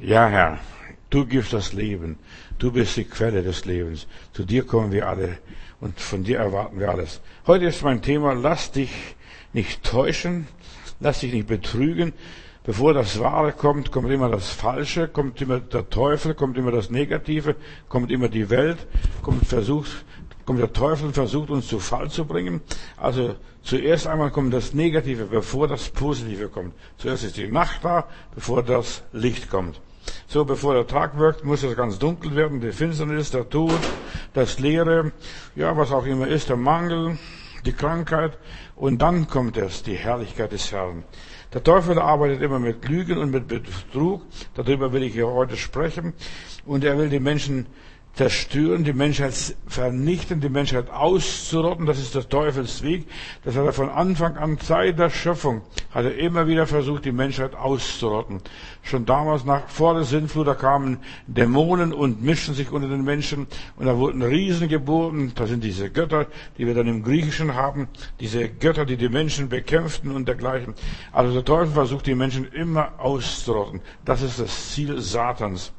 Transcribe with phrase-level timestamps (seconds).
[0.00, 0.60] Ja, Herr,
[1.10, 2.20] du gibst das Leben.
[2.56, 4.06] Du bist die Quelle des Lebens.
[4.32, 5.38] Zu dir kommen wir alle
[5.80, 7.20] und von dir erwarten wir alles.
[7.48, 8.92] Heute ist mein Thema, lass dich
[9.52, 10.46] nicht täuschen,
[11.00, 12.12] lass dich nicht betrügen.
[12.62, 16.90] Bevor das Wahre kommt, kommt immer das Falsche, kommt immer der Teufel, kommt immer das
[16.90, 17.56] Negative,
[17.88, 18.78] kommt immer die Welt,
[19.22, 20.04] kommt versucht,
[20.46, 22.60] kommt der Teufel und versucht uns zu Fall zu bringen.
[22.98, 26.72] Also zuerst einmal kommt das Negative, bevor das Positive kommt.
[26.98, 29.80] Zuerst ist die Nacht da, bevor das Licht kommt.
[30.26, 33.80] So, bevor der Tag wirkt, muss es ganz dunkel werden, die Finsternis, der Tod,
[34.34, 35.12] das Leere,
[35.56, 37.18] ja, was auch immer ist, der Mangel,
[37.64, 38.38] die Krankheit,
[38.76, 41.04] und dann kommt es, die Herrlichkeit des Herrn.
[41.52, 44.22] Der Teufel arbeitet immer mit Lügen und mit Betrug,
[44.54, 46.12] darüber will ich hier heute sprechen,
[46.66, 47.66] und er will die Menschen
[48.18, 49.32] zerstören, die Menschheit
[49.68, 51.86] vernichten, die Menschheit auszurotten.
[51.86, 53.06] Das ist der Teufels Weg.
[53.44, 57.12] Das hat er von Anfang an, seit der Schöpfung, hat er immer wieder versucht, die
[57.12, 58.40] Menschheit auszurotten.
[58.82, 63.46] Schon damals, nach, vor der Sintflut, da kamen Dämonen und mischten sich unter den Menschen
[63.76, 65.30] und da wurden Riesen geboren.
[65.36, 66.26] Das sind diese Götter,
[66.58, 67.86] die wir dann im Griechischen haben.
[68.18, 70.74] Diese Götter, die die Menschen bekämpften und dergleichen.
[71.12, 73.80] Also der Teufel versucht, die Menschen immer auszurotten.
[74.04, 75.72] Das ist das Ziel Satans.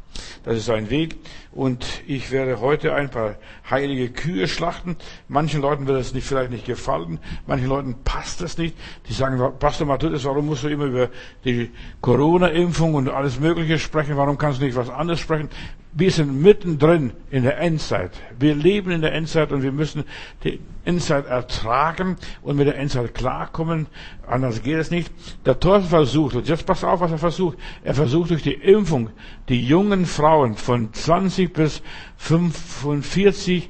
[0.44, 1.18] Das ist ein Weg.
[1.52, 3.36] Und ich werde heute ein paar
[3.70, 4.96] heilige Kühe schlachten.
[5.28, 7.20] Manchen Leuten wird es nicht, vielleicht nicht gefallen.
[7.48, 8.76] Manchen Leuten passt es nicht.
[9.08, 11.10] Die sagen, Pastor Matthäus, warum musst du immer über
[11.46, 14.16] die Corona-Impfung und alles Mögliche sprechen?
[14.18, 15.50] Warum kannst du nicht was anderes sprechen?
[15.92, 18.12] Wir sind mittendrin in der Endzeit.
[18.38, 20.04] Wir leben in der Endzeit und wir müssen
[20.44, 23.88] die Endzeit ertragen und mit der Endzeit klarkommen.
[24.28, 25.12] Anders geht es nicht.
[25.46, 27.58] Der Teufel versucht, und jetzt pass auf, was er versucht.
[27.84, 29.10] Er versucht durch die Impfung
[29.50, 31.82] die jungen Frauen von 20 bis
[32.18, 33.70] 45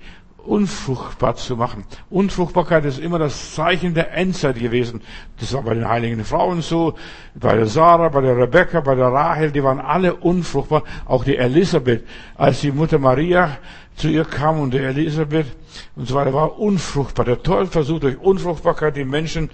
[0.50, 1.84] unfruchtbar zu machen.
[2.10, 5.02] Unfruchtbarkeit ist immer das Zeichen der Endzeit gewesen.
[5.40, 6.96] Das war bei den heiligen Frauen so,
[7.36, 10.84] bei der Sarah, bei der Rebecca, bei der Rahel, die waren alle unfruchtbar.
[11.06, 12.04] Auch die Elisabeth,
[12.36, 13.58] als die Mutter Maria
[13.96, 15.46] zu ihr kam und die Elisabeth
[15.96, 17.26] und so weiter war unfruchtbar.
[17.26, 19.52] Der Teufel versucht durch Unfruchtbarkeit die Menschen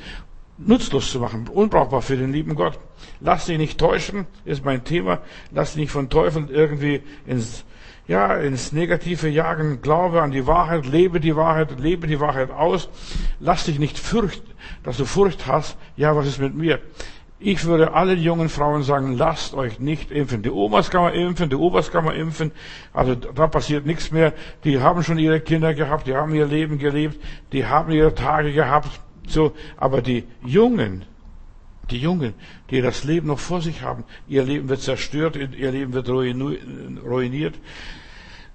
[0.57, 2.79] nutzlos zu machen, unbrauchbar für den lieben Gott.
[3.19, 5.19] Lass dich nicht täuschen, ist mein Thema.
[5.51, 7.65] Lass dich nicht von Teufeln irgendwie ins
[8.07, 12.89] ja, ins Negative jagen, glaube an die Wahrheit, lebe die Wahrheit, lebe die Wahrheit aus.
[13.39, 14.51] Lass dich nicht fürchten,
[14.83, 15.77] dass du Furcht hast.
[15.97, 16.79] Ja, was ist mit mir?
[17.39, 20.41] Ich würde allen jungen Frauen sagen, lasst euch nicht impfen.
[20.41, 22.51] Die Omas kann man impfen, die Opas kann man impfen.
[22.93, 24.33] Also da passiert nichts mehr.
[24.63, 27.21] Die haben schon ihre Kinder gehabt, die haben ihr Leben gelebt,
[27.51, 28.89] die haben ihre Tage gehabt.
[29.27, 31.05] So, aber die Jungen,
[31.89, 32.33] die Jungen,
[32.69, 37.55] die das Leben noch vor sich haben, ihr Leben wird zerstört, ihr Leben wird ruiniert.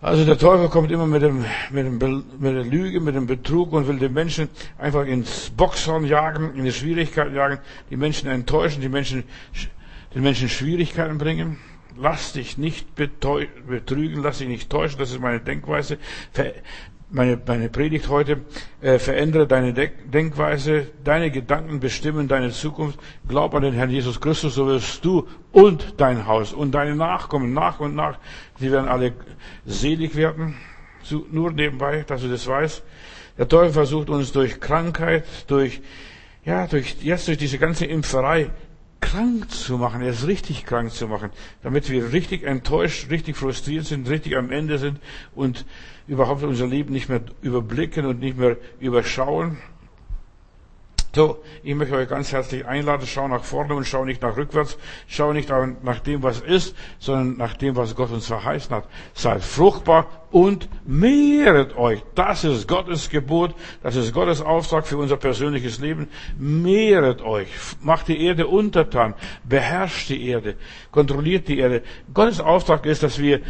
[0.03, 3.73] Also der Teufel kommt immer mit, dem, mit, dem, mit der Lüge, mit dem Betrug
[3.73, 4.49] und will den Menschen
[4.79, 7.59] einfach ins Boxhorn jagen, in die Schwierigkeiten jagen,
[7.91, 9.25] die Menschen enttäuschen, die Menschen,
[10.15, 11.59] den Menschen Schwierigkeiten bringen.
[11.99, 15.99] Lass dich nicht betrügen, lass dich nicht täuschen, das ist meine Denkweise
[17.11, 18.39] meine, meine Predigt heute,
[18.81, 22.99] äh, verändere deine Denkweise, deine Gedanken bestimmen deine Zukunft.
[23.29, 27.53] Glaub an den Herrn Jesus Christus, so wirst du und dein Haus und deine Nachkommen
[27.53, 28.19] nach und nach,
[28.59, 29.13] sie werden alle
[29.67, 30.57] selig werden.
[31.03, 32.83] So, nur nebenbei, dass du das weißt.
[33.39, 35.81] Der Teufel versucht uns durch Krankheit, durch,
[36.45, 38.51] ja, durch, jetzt durch diese ganze Impferei
[39.01, 41.31] krank zu machen, erst richtig krank zu machen,
[41.63, 45.01] damit wir richtig enttäuscht, richtig frustriert sind, richtig am Ende sind
[45.35, 45.65] und
[46.07, 49.59] überhaupt unser Leben nicht mehr überblicken und nicht mehr überschauen.
[51.13, 54.79] So, ich möchte euch ganz herzlich einladen, schau nach vorne und schau nicht nach rückwärts,
[55.09, 58.87] schau nicht nach dem, was ist, sondern nach dem, was Gott uns verheißen hat.
[59.13, 62.05] Seid fruchtbar und mehret euch.
[62.15, 66.09] Das ist Gottes Gebot, das ist Gottes Auftrag für unser persönliches Leben.
[66.39, 67.49] Mehret euch,
[67.81, 70.55] macht die Erde untertan, beherrscht die Erde,
[70.93, 71.83] kontrolliert die Erde.
[72.15, 73.41] Gottes Auftrag ist, dass wir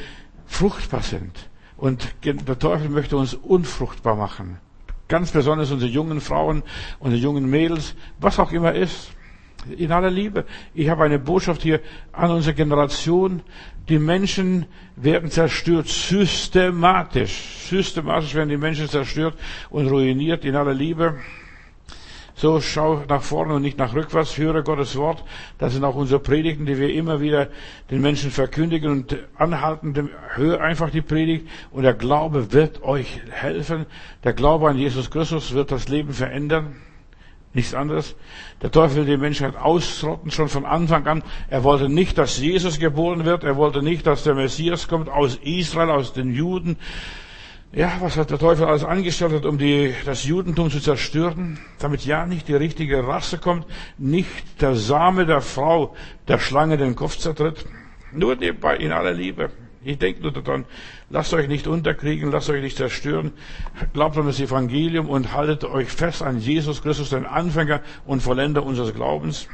[0.47, 1.51] fruchtbar sind.
[1.77, 4.61] Und der Teufel möchte uns unfruchtbar machen.
[5.11, 6.63] Ganz besonders unsere jungen Frauen,
[7.01, 9.11] unsere jungen Mädels, was auch immer ist.
[9.77, 10.47] In aller Liebe.
[10.73, 11.81] Ich habe eine Botschaft hier
[12.13, 13.43] an unsere Generation.
[13.89, 17.67] Die Menschen werden zerstört, systematisch.
[17.69, 19.37] Systematisch werden die Menschen zerstört
[19.69, 21.19] und ruiniert in aller Liebe.
[22.41, 25.23] So schau nach vorne und nicht nach rückwärts, höre Gottes Wort.
[25.59, 27.49] Das sind auch unsere Predigten, die wir immer wieder
[27.91, 30.09] den Menschen verkündigen und anhalten.
[30.37, 33.85] Hör einfach die Predigt und der Glaube wird euch helfen.
[34.25, 36.77] Der Glaube an Jesus Christus wird das Leben verändern.
[37.53, 38.17] Nichts anderes.
[38.63, 41.23] Der Teufel will die Menschheit ausrotten, schon von Anfang an.
[41.51, 43.45] Er wollte nicht, dass Jesus geboren wird.
[43.45, 46.79] Er wollte nicht, dass der Messias kommt aus Israel, aus den Juden.
[47.73, 52.27] Ja, was hat der Teufel alles angestellt um die, das Judentum zu zerstören, damit ja
[52.27, 53.65] nicht die richtige Rasse kommt,
[53.97, 55.95] nicht der Same der Frau
[56.27, 57.65] der Schlange den Kopf zertritt.
[58.13, 59.51] Nur nebenbei in aller Liebe.
[59.85, 60.65] Ich denke nur daran,
[61.11, 63.31] lasst euch nicht unterkriegen, lasst euch nicht zerstören.
[63.93, 68.65] Glaubt an das Evangelium und haltet euch fest an Jesus Christus, den Anfänger und Vollender
[68.65, 69.47] unseres Glaubens.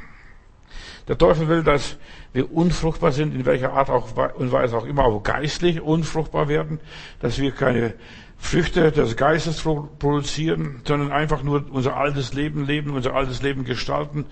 [1.08, 1.96] Der Teufel will, dass
[2.32, 6.80] wir unfruchtbar sind, in welcher Art und Weise auch immer, auch geistlich unfruchtbar werden,
[7.20, 7.94] dass wir keine
[8.38, 14.26] Früchte des Geistes produzieren, sondern einfach nur unser altes Leben leben, unser altes Leben gestalten.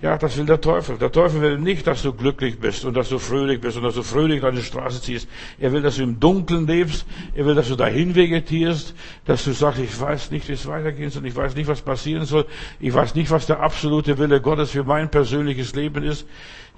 [0.00, 0.96] Ja, das will der Teufel.
[0.96, 3.96] Der Teufel will nicht, dass du glücklich bist und dass du fröhlich bist und dass
[3.96, 5.28] du fröhlich deine Straße ziehst.
[5.58, 7.04] Er will, dass du im Dunkeln lebst.
[7.34, 11.10] Er will, dass du dahin vegetierst, dass du sagst, ich weiß nicht, wie es weitergehen
[11.10, 12.46] soll, ich weiß nicht, was passieren soll,
[12.78, 16.28] ich weiß nicht, was der absolute Wille Gottes für mein persönliches Leben ist.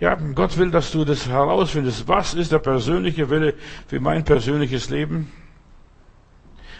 [0.01, 2.09] Ja, Gott will, dass du das herausfindest.
[2.09, 3.53] Was ist der persönliche Wille
[3.87, 5.31] für mein persönliches Leben?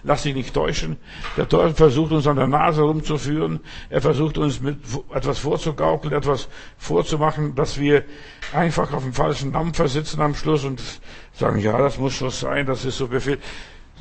[0.03, 0.97] Lass dich nicht täuschen.
[1.37, 3.61] Der Teufel versucht uns an der Nase rumzuführen.
[3.89, 4.79] Er versucht uns mit
[5.15, 6.49] etwas vorzugaukeln, etwas
[6.79, 8.05] vorzumachen, dass wir
[8.53, 10.83] einfach auf dem falschen Dampfer sitzen am Schluss und
[11.33, 13.39] sagen, ja, das muss so sein, das ist so Befehl.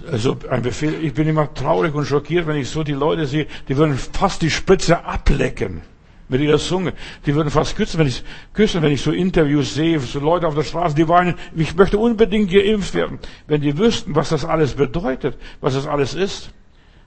[0.10, 1.04] Also ein Befehl.
[1.04, 4.42] Ich bin immer traurig und schockiert, wenn ich so die Leute sehe, die würden fast
[4.42, 5.82] die Spritze ablecken
[6.30, 6.94] mit ihrer Zunge.
[7.26, 8.24] Die würden fast küssen, wenn ich,
[8.54, 11.98] küssen, wenn ich so Interviews sehe, so Leute auf der Straße, die weinen, ich möchte
[11.98, 13.20] unbedingt geimpft werden.
[13.48, 16.52] Wenn die wüssten, was das alles bedeutet, was das alles ist,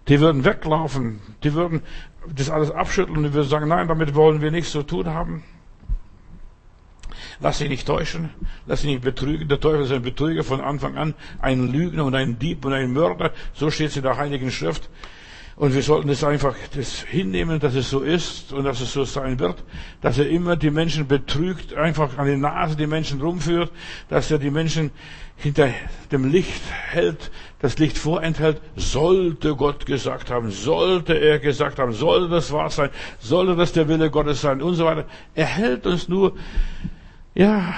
[0.09, 1.83] die würden weglaufen, die würden
[2.35, 5.43] das alles abschütteln und die würden sagen, nein, damit wollen wir nichts zu tun haben.
[7.41, 8.31] Lass dich nicht täuschen,
[8.67, 9.49] lass dich nicht betrügen.
[9.49, 12.93] Der Teufel ist ein Betrüger von Anfang an, ein Lügner und ein Dieb und ein
[12.93, 13.33] Mörder.
[13.53, 14.89] So steht es in der Heiligen Schrift.
[15.63, 19.05] Und wir sollten es einfach das hinnehmen, dass es so ist und dass es so
[19.05, 19.63] sein wird,
[20.01, 23.71] dass er immer die Menschen betrügt, einfach an die Nase die Menschen rumführt,
[24.09, 24.91] dass er die Menschen
[25.37, 25.69] hinter
[26.11, 27.31] dem Licht hält,
[27.61, 32.91] das Licht vorenthält, sollte Gott gesagt haben, sollte er gesagt haben, sollte das wahr sein,
[33.21, 35.05] sollte das der Wille Gottes sein und so weiter.
[35.37, 36.33] Er hält uns nur,
[37.37, 37.73] ja,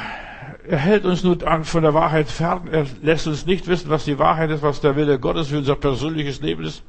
[0.67, 4.19] er hält uns nur von der Wahrheit fern, er lässt uns nicht wissen, was die
[4.19, 6.83] Wahrheit ist, was der Wille Gottes für unser persönliches Leben ist.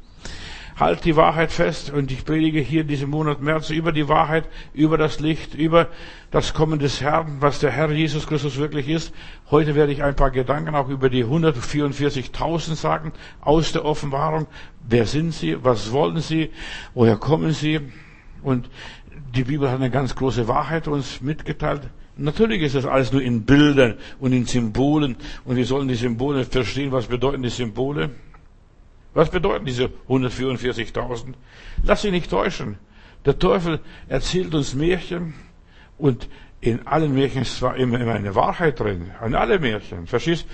[0.78, 4.44] Halt die Wahrheit fest und ich predige hier diesen Monat März über die Wahrheit,
[4.74, 5.88] über das Licht, über
[6.32, 9.14] das Kommen des Herrn, was der Herr Jesus Christus wirklich ist.
[9.50, 14.48] Heute werde ich ein paar Gedanken auch über die 144.000 sagen aus der Offenbarung.
[14.86, 15.64] Wer sind sie?
[15.64, 16.50] Was wollen sie?
[16.94, 17.80] Woher kommen sie?
[18.44, 18.70] Und
[19.34, 21.84] die Bibel hat eine ganz große Wahrheit uns mitgeteilt.
[22.18, 26.44] Natürlich ist das alles nur in Bildern und in Symbolen und wir sollen die Symbole
[26.44, 26.92] verstehen.
[26.92, 28.10] Was bedeuten die Symbole?
[29.16, 31.34] Was bedeuten diese 144.000?
[31.84, 32.78] Lass dich nicht täuschen.
[33.26, 35.34] Der Teufel erzählt uns Märchen
[35.98, 36.28] und
[36.60, 40.06] in allen Märchen ist zwar immer, immer eine Wahrheit drin, an alle Märchen.
[40.06, 40.46] Verstehst?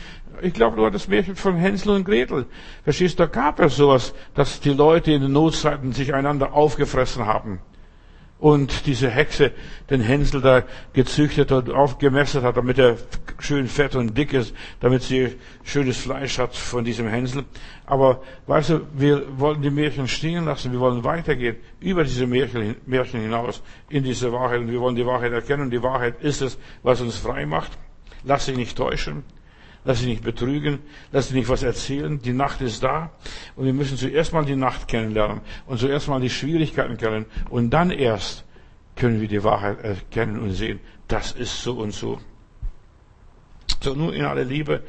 [0.41, 2.45] Ich glaube nur das Märchen von Hänsel und Gretel.
[2.83, 3.19] Verstehst?
[3.19, 7.59] Da gab es sowas, dass die Leute in den Notzeiten sich einander aufgefressen haben
[8.41, 9.51] und diese Hexe
[9.89, 12.97] den Hänsel da gezüchtet und aufgemessert hat, damit er
[13.39, 17.45] schön fett und dick ist, damit sie schönes Fleisch hat von diesem Hänsel.
[17.85, 22.75] Aber weißt du, wir wollen die Märchen stehen lassen, wir wollen weitergehen über diese Märchen,
[23.21, 26.99] hinaus in diese Wahrheit und wir wollen die Wahrheit erkennen die Wahrheit ist es, was
[26.99, 27.71] uns frei macht.
[28.23, 29.23] Lass dich nicht täuschen.
[29.83, 30.79] Lass dich nicht betrügen,
[31.11, 32.21] lass dich nicht was erzählen.
[32.21, 33.11] Die Nacht ist da
[33.55, 37.71] und wir müssen zuerst mal die Nacht kennenlernen und zuerst mal die Schwierigkeiten kennen und
[37.71, 38.45] dann erst
[38.95, 42.19] können wir die Wahrheit erkennen und sehen, das ist so und so.
[43.81, 44.83] So, nun in aller Liebe,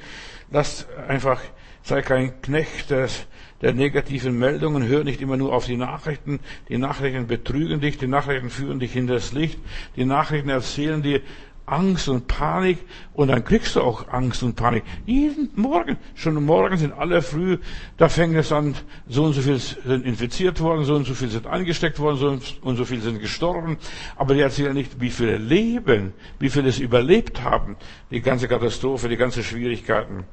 [0.51, 1.41] lasst einfach,
[1.83, 3.27] sei kein Knecht des,
[3.63, 6.41] der negativen Meldungen, hör nicht immer nur auf die Nachrichten.
[6.69, 9.59] Die Nachrichten betrügen dich, die Nachrichten führen dich in das Licht,
[9.97, 11.23] die Nachrichten erzählen dir
[11.67, 12.79] Angst und Panik
[13.13, 14.85] und dann kriegst du auch Angst und Panik.
[15.07, 17.59] Jeden Morgen, schon morgen sind alle früh,
[17.97, 18.75] da fängt es an,
[19.09, 22.39] so und so viel sind infiziert worden, so und so viel sind angesteckt worden, so
[22.63, 23.79] und so viel sind gestorben.
[24.17, 27.77] Aber die erzählen nicht, wie viele leben, wie viele es überlebt haben,
[28.11, 30.25] die ganze Katastrophe, die ganzen Schwierigkeiten.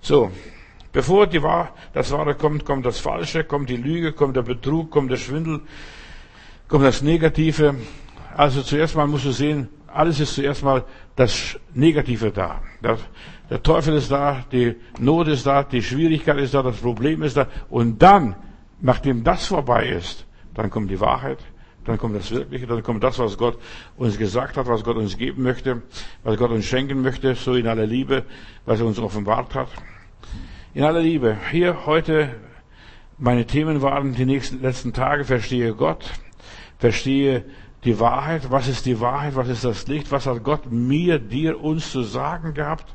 [0.00, 0.30] So.
[0.90, 4.90] Bevor die Wahr, das Wahre kommt, kommt das Falsche, kommt die Lüge, kommt der Betrug,
[4.90, 5.60] kommt der Schwindel,
[6.66, 7.74] kommt das Negative.
[8.34, 10.84] Also zuerst mal musst du sehen, alles ist zuerst mal
[11.16, 12.62] das Negative da.
[12.80, 13.00] Das,
[13.50, 17.36] der Teufel ist da, die Not ist da, die Schwierigkeit ist da, das Problem ist
[17.36, 17.48] da.
[17.68, 18.36] Und dann,
[18.80, 20.24] nachdem das vorbei ist,
[20.54, 21.38] dann kommt die Wahrheit,
[21.84, 23.58] dann kommt das Wirkliche, dann kommt das, was Gott
[23.96, 25.82] uns gesagt hat, was Gott uns geben möchte,
[26.22, 28.24] was Gott uns schenken möchte, so in aller Liebe,
[28.66, 29.68] was er uns offenbart hat.
[30.74, 31.36] In aller Liebe.
[31.50, 32.36] Hier heute
[33.18, 36.04] meine Themen waren die nächsten letzten Tage, verstehe Gott,
[36.78, 37.44] verstehe
[37.84, 41.62] die Wahrheit, was ist die Wahrheit, was ist das Licht, was hat Gott mir, dir,
[41.62, 42.94] uns zu sagen gehabt?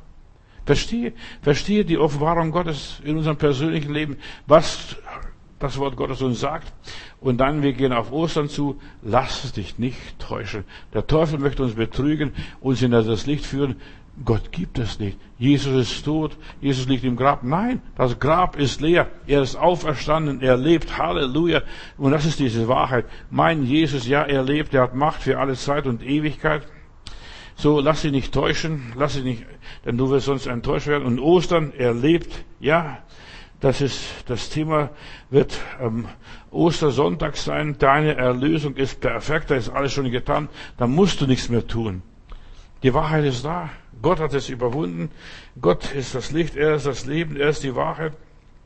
[0.65, 4.95] Verstehe, verstehe die Offenbarung Gottes in unserem persönlichen Leben, was
[5.59, 6.73] das Wort Gottes uns sagt.
[7.19, 10.65] Und dann, wir gehen auf Ostern zu, lass dich nicht täuschen.
[10.93, 13.77] Der Teufel möchte uns betrügen, uns in das Licht führen.
[14.23, 15.17] Gott gibt es nicht.
[15.39, 16.37] Jesus ist tot.
[16.61, 17.43] Jesus liegt im Grab.
[17.43, 19.09] Nein, das Grab ist leer.
[19.25, 20.41] Er ist auferstanden.
[20.41, 20.99] Er lebt.
[20.99, 21.63] Halleluja.
[21.97, 23.05] Und das ist diese Wahrheit.
[23.31, 24.73] Mein Jesus, ja, er lebt.
[24.75, 26.61] Er hat Macht für alle Zeit und Ewigkeit.
[27.55, 28.93] So, lass dich nicht täuschen.
[28.95, 29.45] Lass dich nicht,
[29.83, 31.05] denn du wirst sonst enttäuscht werden.
[31.05, 32.45] Und Ostern, er lebt.
[32.59, 32.99] Ja,
[33.61, 34.91] das ist, das Thema
[35.31, 36.07] wird am
[36.51, 37.77] Ostersonntag sein.
[37.79, 39.49] Deine Erlösung ist perfekt.
[39.49, 40.49] Da ist alles schon getan.
[40.77, 42.03] Da musst du nichts mehr tun.
[42.83, 43.71] Die Wahrheit ist da.
[44.03, 45.09] Gott hat es überwunden.
[45.59, 48.13] Gott ist das Licht, er ist das Leben, er ist die Wahrheit.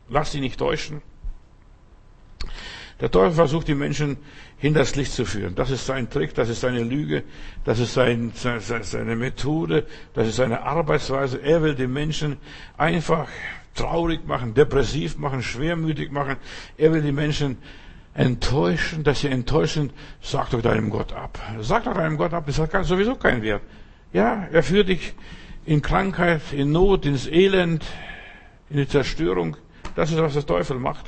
[0.10, 1.02] Lass dich nicht täuschen.
[3.00, 4.18] Der Teufel versucht die Menschen
[4.58, 5.54] hinters Licht zu führen.
[5.54, 7.24] Das ist sein Trick, das ist seine Lüge,
[7.64, 11.38] das ist sein, seine Methode, das ist seine Arbeitsweise.
[11.38, 12.38] Er will die Menschen
[12.76, 13.28] einfach
[13.76, 16.38] traurig machen, depressiv machen, schwermütig machen.
[16.78, 17.60] Er will die Menschen
[18.16, 19.94] enttäuschen, dass sie enttäuscht sind.
[20.20, 21.38] Sag doch deinem Gott ab.
[21.62, 23.62] Sag doch deinem Gott ab, das hat sowieso keinen Wert.
[24.14, 25.14] Ja, er führt dich
[25.66, 27.86] in Krankheit, in Not, ins Elend,
[28.70, 29.58] in die Zerstörung.
[29.96, 31.06] Das ist, was der Teufel macht.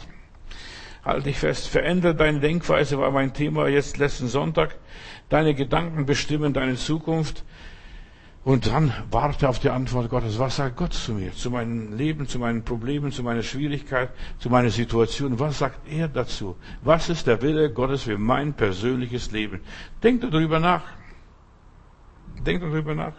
[1.06, 1.68] Halt dich fest.
[1.70, 4.75] Verändere deine Denkweise, war mein Thema jetzt letzten Sonntag.
[5.29, 7.46] Deine Gedanken bestimmen deine Zukunft.
[8.44, 10.39] Und dann warte auf die Antwort Gottes.
[10.39, 11.34] Was sagt Gott zu mir?
[11.34, 15.39] Zu meinem Leben, zu meinen Problemen, zu meiner Schwierigkeit, zu meiner Situation.
[15.39, 16.56] Was sagt er dazu?
[16.82, 19.62] Was ist der Wille Gottes für mein persönliches Leben?
[20.03, 20.84] Denk darüber nach.
[22.46, 23.13] Denk darüber nach.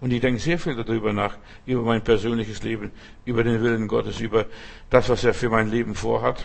[0.00, 1.36] Und ich denke sehr viel darüber nach,
[1.66, 2.90] über mein persönliches Leben,
[3.24, 4.46] über den Willen Gottes, über
[4.90, 6.44] das, was er für mein Leben vorhat.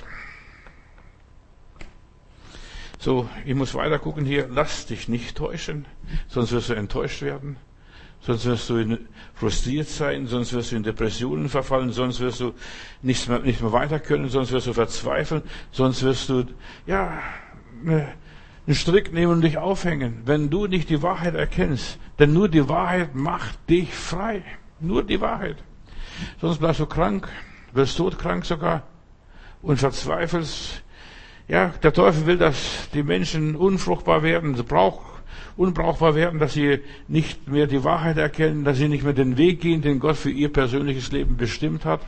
[3.00, 4.48] So, ich muss weiter gucken hier.
[4.50, 5.86] Lass dich nicht täuschen,
[6.28, 7.58] sonst wirst du enttäuscht werden.
[8.22, 8.98] Sonst wirst du
[9.34, 12.54] frustriert sein, sonst wirst du in Depressionen verfallen, sonst wirst du
[13.02, 15.42] nicht mehr, nicht mehr weiter können, sonst wirst du verzweifeln,
[15.72, 16.46] sonst wirst du,
[16.88, 17.22] ja,
[18.66, 22.00] einen Strick nehmen und dich aufhängen, wenn du nicht die Wahrheit erkennst.
[22.20, 24.44] Denn nur die Wahrheit macht dich frei.
[24.80, 25.58] Nur die Wahrheit.
[26.40, 27.28] Sonst bleibst du krank,
[27.74, 28.84] wirst todkrank sogar
[29.62, 30.84] und verzweifelst.
[31.48, 35.02] Ja, der Teufel will, dass die Menschen unfruchtbar werden, brauch,
[35.58, 39.60] unbrauchbar werden, dass sie nicht mehr die Wahrheit erkennen, dass sie nicht mehr den Weg
[39.60, 42.02] gehen, den Gott für ihr persönliches Leben bestimmt hat.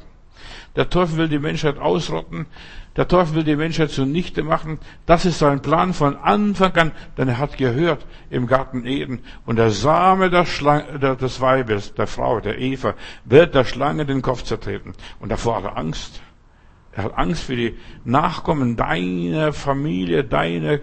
[0.76, 2.48] Der Teufel will die Menschheit ausrotten.
[2.96, 4.80] Der Teufel will die Menschheit zunichte machen.
[5.06, 9.20] Das ist sein Plan von Anfang an, denn er hat gehört im Garten Eden.
[9.46, 12.94] Und der Same der Schlange, des Weibes, der Frau, der Eva,
[13.26, 14.94] wird der Schlange den Kopf zertreten.
[15.20, 16.22] Und davor hat er Angst.
[16.94, 20.80] Er hat Angst für die Nachkommen deiner Familie, deiner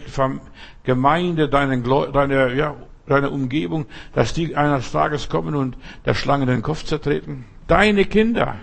[0.85, 1.81] Gemeinde, deine,
[2.13, 7.47] deine, ja, deine Umgebung, dass die eines Tages kommen und der Schlange den Kopf zertreten.
[7.67, 8.57] Deine Kinder.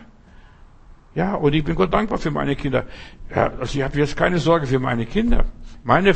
[1.15, 2.85] Ja, und ich bin Gott dankbar für meine Kinder.
[3.33, 5.45] Ja, also ich habe jetzt keine Sorge für meine Kinder.
[5.83, 6.13] Meine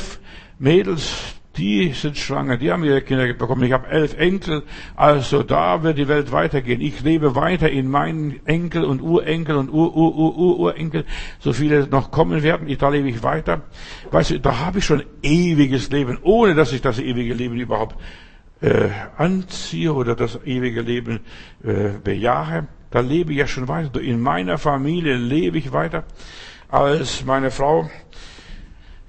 [0.60, 3.64] Mädels, die sind schwanger, die haben ihre Kinder bekommen.
[3.64, 4.64] Ich habe elf Enkel,
[4.96, 6.82] also da wird die Welt weitergehen.
[6.82, 11.06] Ich lebe weiter in meinen Enkel und Urenkel und Ur-Ur-Ur-Urenkel,
[11.40, 12.68] so viele noch kommen werden.
[12.78, 13.62] Da lebe ich weiter.
[14.12, 17.98] Weißt du, da habe ich schon ewiges Leben, ohne dass ich das ewige Leben überhaupt
[18.62, 21.20] äh, anziehe oder das ewige Leben
[21.64, 22.68] äh, bejahe.
[22.94, 24.00] Da lebe ich ja schon weiter.
[24.00, 26.04] In meiner Familie lebe ich weiter
[26.70, 27.90] als meine Frau.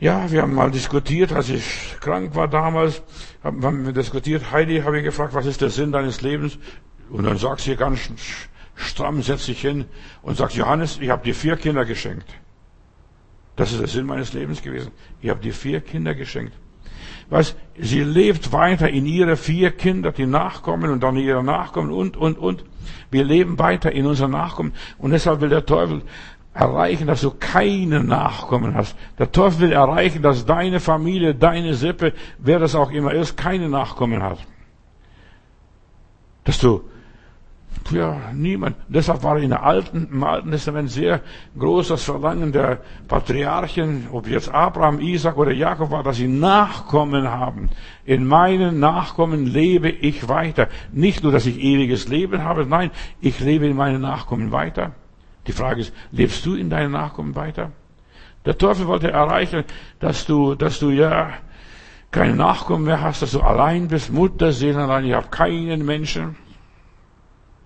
[0.01, 3.03] Ja, wir haben mal diskutiert, als ich krank war damals,
[3.43, 4.51] haben wir diskutiert.
[4.53, 6.59] Heidi habe ich gefragt, was ist der Sinn deines Lebens?
[7.11, 8.01] Und dann sagt sie ganz
[8.75, 9.85] stramm, setzt sich hin
[10.23, 12.29] und sagt, Johannes, ich habe dir vier Kinder geschenkt.
[13.55, 14.93] Das ist der Sinn meines Lebens gewesen.
[15.21, 16.55] Ich habe dir vier Kinder geschenkt.
[17.31, 22.17] Was, sie lebt weiter in ihre vier Kinder, die nachkommen und dann ihre Nachkommen und,
[22.17, 22.65] und, und.
[23.11, 24.73] Wir leben weiter in unseren Nachkommen.
[24.99, 26.03] Und deshalb will der Teufel
[26.53, 28.97] erreichen, dass du keine Nachkommen hast.
[29.19, 33.69] Der Teufel will erreichen, dass deine Familie, deine Sippe, wer das auch immer ist, keine
[33.69, 34.39] Nachkommen hat.
[36.45, 36.83] Dass du
[37.91, 38.77] ja, niemand.
[38.89, 41.21] Deshalb war in der Alten, im Alten Testament sehr
[41.59, 47.29] groß das Verlangen der Patriarchen, ob jetzt Abraham, Isaac oder Jakob war, dass sie Nachkommen
[47.29, 47.71] haben.
[48.05, 50.69] In meinen Nachkommen lebe ich weiter.
[50.93, 54.93] Nicht nur, dass ich ewiges Leben habe, nein, ich lebe in meinen Nachkommen weiter.
[55.47, 57.73] Die Frage ist, lebst du in deinen Nachkommen weiter?
[58.47, 59.65] Der Teufel wollte erreichen,
[60.01, 61.33] dass du, dass du ja
[62.11, 66.37] keine Nachkommen mehr hast, dass du allein bist, Mutterseelen allein, ich habe keinen Menschen.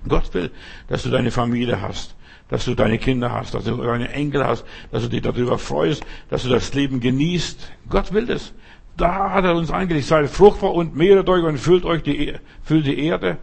[0.07, 0.51] Gott will,
[0.89, 2.15] dass du deine Familie hast,
[2.49, 6.05] dass du deine Kinder hast, dass du deine Enkel hast, dass du dich darüber freust,
[6.31, 7.73] dass du das Leben genießt.
[7.89, 8.53] Gott will das.
[8.97, 12.87] Da hat er uns angelegt, seid fruchtbar und mehret euch und füllt euch die, füllt
[12.87, 13.39] die Erde.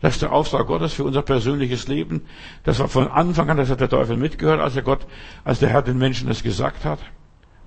[0.00, 2.22] Das ist der Auftrag Gottes für unser persönliches Leben.
[2.62, 5.06] Das war von Anfang an, das hat der Teufel mitgehört, als der Gott,
[5.44, 7.00] als der Herr den Menschen das gesagt hat.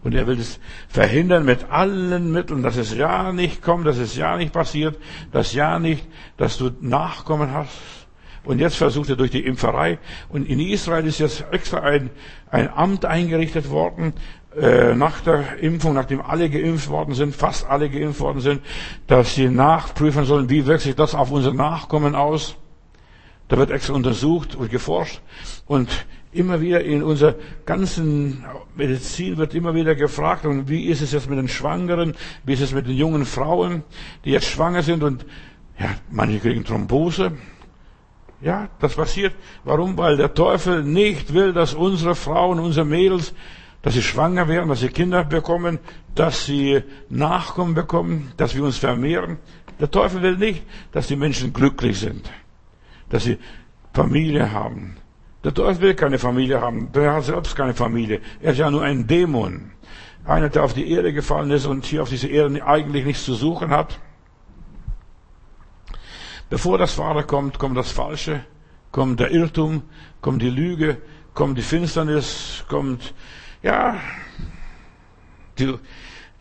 [0.03, 4.15] Und er will es verhindern mit allen Mitteln, dass es ja nicht kommt, dass es
[4.15, 4.97] ja nicht passiert,
[5.31, 8.00] dass ja nicht, dass du Nachkommen hast.
[8.43, 9.99] Und jetzt versucht er durch die Impferei.
[10.29, 12.09] Und in Israel ist jetzt extra ein,
[12.49, 14.13] ein Amt eingerichtet worden,
[14.59, 18.61] äh, nach der Impfung, nachdem alle geimpft worden sind, fast alle geimpft worden sind,
[19.07, 22.55] dass sie nachprüfen sollen, wie wirkt sich das auf unser Nachkommen aus.
[23.47, 25.21] Da wird extra untersucht und geforscht.
[25.67, 28.43] Und immer wieder in unserer ganzen
[28.75, 32.61] Medizin wird immer wieder gefragt, und wie ist es jetzt mit den Schwangeren, wie ist
[32.61, 33.83] es mit den jungen Frauen,
[34.25, 35.25] die jetzt schwanger sind und
[35.79, 37.33] ja, manche kriegen Thrombose.
[38.41, 39.33] Ja, das passiert.
[39.63, 39.97] Warum?
[39.97, 43.33] Weil der Teufel nicht will, dass unsere Frauen, unsere Mädels,
[43.81, 45.79] dass sie schwanger werden, dass sie Kinder bekommen,
[46.15, 49.37] dass sie Nachkommen bekommen, dass wir uns vermehren.
[49.79, 52.31] Der Teufel will nicht, dass die Menschen glücklich sind,
[53.09, 53.37] dass sie
[53.93, 54.97] Familie haben,
[55.43, 56.91] der Teufel will keine Familie haben.
[56.93, 58.21] Der hat selbst keine Familie.
[58.41, 59.71] Er ist ja nur ein Dämon.
[60.23, 63.33] Einer, der auf die Erde gefallen ist und hier auf dieser Erde eigentlich nichts zu
[63.33, 63.99] suchen hat.
[66.51, 68.43] Bevor das Wahre kommt, kommt das Falsche,
[68.91, 69.83] kommt der Irrtum,
[70.19, 70.97] kommt die Lüge,
[71.33, 73.13] kommt die Finsternis, kommt,
[73.63, 73.95] ja,
[75.57, 75.73] die,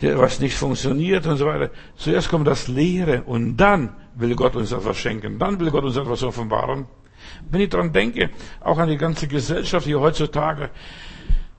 [0.00, 1.71] die, was nicht funktioniert und so weiter.
[1.95, 5.38] Zuerst kommt das Leere und dann will Gott uns etwas schenken.
[5.38, 6.87] Dann will Gott uns etwas offenbaren.
[7.49, 10.71] Wenn ich daran denke, auch an die ganze Gesellschaft hier heutzutage,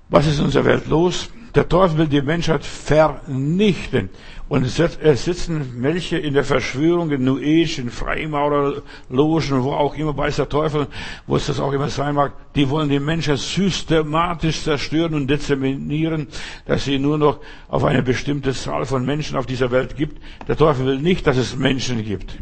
[0.10, 1.30] was ist in unserer Welt los?
[1.56, 4.10] Der Teufel will die Menschheit vernichten.
[4.52, 4.76] Und es
[5.24, 10.50] sitzen welche in der Verschwörung, in New Age, in Freimaurerlogen, wo auch immer, weiß der
[10.50, 10.88] Teufel,
[11.26, 16.28] wo es das auch immer sein mag, die wollen die Menschheit systematisch zerstören und deziminieren,
[16.66, 17.40] dass sie nur noch
[17.70, 20.22] auf eine bestimmte Zahl von Menschen auf dieser Welt gibt.
[20.50, 22.38] Der Teufel will nicht, dass es Menschen gibt,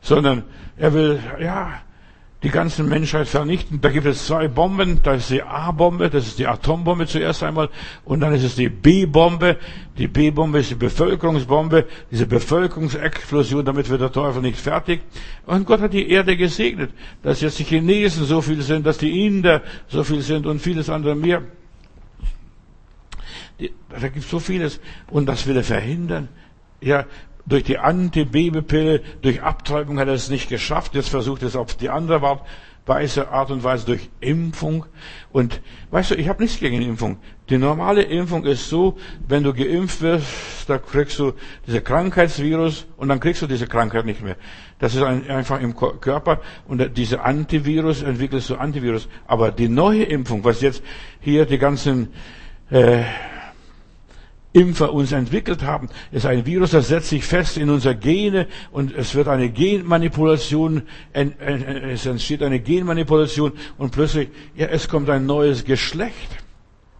[0.00, 0.44] sondern
[0.78, 1.82] er will, ja,
[2.42, 3.80] die ganze Menschheit vernichten.
[3.80, 5.00] Da gibt es zwei Bomben.
[5.02, 7.68] Da ist die A-Bombe, das ist die Atombombe zuerst einmal.
[8.04, 9.56] Und dann ist es die B-Bombe.
[9.96, 15.00] Die B-Bombe ist die Bevölkerungsbombe, diese Bevölkerungsexplosion, damit wird der Teufel nicht fertig.
[15.46, 16.92] Und Gott hat die Erde gesegnet,
[17.24, 20.88] dass jetzt die Chinesen so viel sind, dass die Inder so viel sind und vieles
[20.88, 21.42] andere mehr.
[23.88, 24.80] Da gibt es so vieles.
[25.10, 26.28] Und das will er verhindern.
[26.80, 27.06] Ja,
[27.48, 30.94] durch die Antibabypille, durch Abtreibung hat er es nicht geschafft.
[30.94, 32.40] Jetzt versucht er es auf die andere
[32.84, 34.84] Weise, Art und Weise durch Impfung.
[35.32, 37.18] Und weißt du, ich habe nichts gegen Impfung.
[37.48, 40.26] Die normale Impfung ist so, wenn du geimpft wirst,
[40.66, 41.32] da kriegst du
[41.66, 44.36] diese Krankheitsvirus und dann kriegst du diese Krankheit nicht mehr.
[44.78, 49.08] Das ist einfach im Körper und diese Antivirus entwickelst du Antivirus.
[49.26, 50.82] Aber die neue Impfung, was jetzt
[51.20, 52.08] hier die ganzen
[52.70, 53.02] äh,
[54.58, 58.92] Impfer uns entwickelt haben, ist ein Virus, das setzt sich fest in unser Gene und
[58.92, 65.64] es wird eine Genmanipulation, es entsteht eine Genmanipulation und plötzlich, ja, es kommt ein neues
[65.64, 66.36] Geschlecht,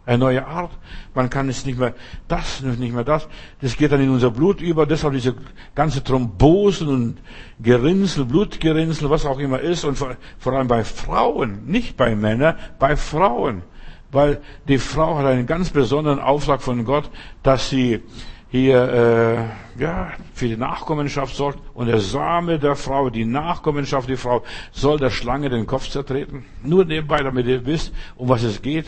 [0.07, 0.71] eine neue Art.
[1.15, 1.95] Man kann es nicht mehr
[2.29, 3.29] das, nicht mehr das.
[3.61, 5.35] Das geht dann in unser Blut über, deshalb diese
[5.75, 7.19] ganze Thrombosen und
[7.61, 12.57] Gerinnsel, Blutgerinnsel, was auch immer ist und vor, vor allem bei Frauen, nicht bei Männern,
[12.79, 13.63] bei Frauen
[14.11, 17.11] weil die Frau hat einen ganz besonderen Auftrag von Gott,
[17.43, 18.03] dass sie
[18.51, 24.17] hier äh, ja für die Nachkommenschaft sorgt und der Same der Frau, die Nachkommenschaft der
[24.17, 24.43] Frau,
[24.73, 26.45] soll der Schlange den Kopf zertreten.
[26.63, 28.87] Nur nebenbei, damit ihr wisst, um was es geht.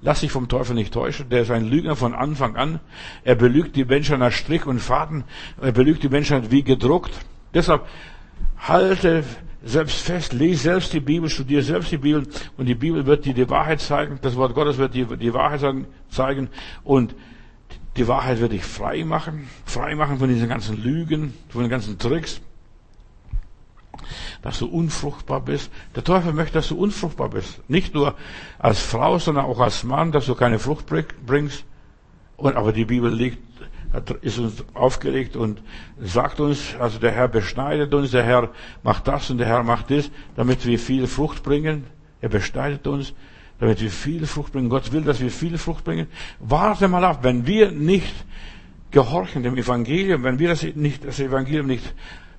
[0.00, 1.28] Lass dich vom Teufel nicht täuschen.
[1.30, 2.80] Der ist ein Lügner von Anfang an.
[3.24, 5.24] Er belügt die Menschen nach Strick und Faden.
[5.60, 7.12] Er belügt die Menschen wie gedruckt.
[7.54, 7.86] Deshalb
[8.58, 9.24] halte
[9.64, 13.34] selbst fest, lese selbst die Bibel, studiere selbst die Bibel und die Bibel wird dir
[13.34, 15.62] die Wahrheit zeigen, das Wort Gottes wird dir die Wahrheit
[16.10, 16.48] zeigen
[16.82, 17.14] und
[17.96, 21.98] die Wahrheit wird dich frei machen, frei machen von diesen ganzen Lügen, von den ganzen
[21.98, 22.40] Tricks,
[24.42, 25.70] dass du unfruchtbar bist.
[25.94, 27.60] Der Teufel möchte, dass du unfruchtbar bist.
[27.68, 28.14] Nicht nur
[28.58, 31.64] als Frau, sondern auch als Mann, dass du keine Frucht bringst.
[32.36, 33.38] Und, aber die Bibel legt
[34.22, 35.62] ist uns aufgelegt und
[36.00, 38.50] sagt uns, also der Herr beschneidet uns, der Herr
[38.82, 41.84] macht das und der Herr macht das, damit wir viel Frucht bringen.
[42.20, 43.14] Er beschneidet uns,
[43.58, 44.68] damit wir viel Frucht bringen.
[44.68, 46.06] Gott will, dass wir viel Frucht bringen.
[46.40, 48.14] Warte mal ab, wenn wir nicht
[48.90, 51.94] gehorchen dem Evangelium, wenn wir das nicht, das Evangelium nicht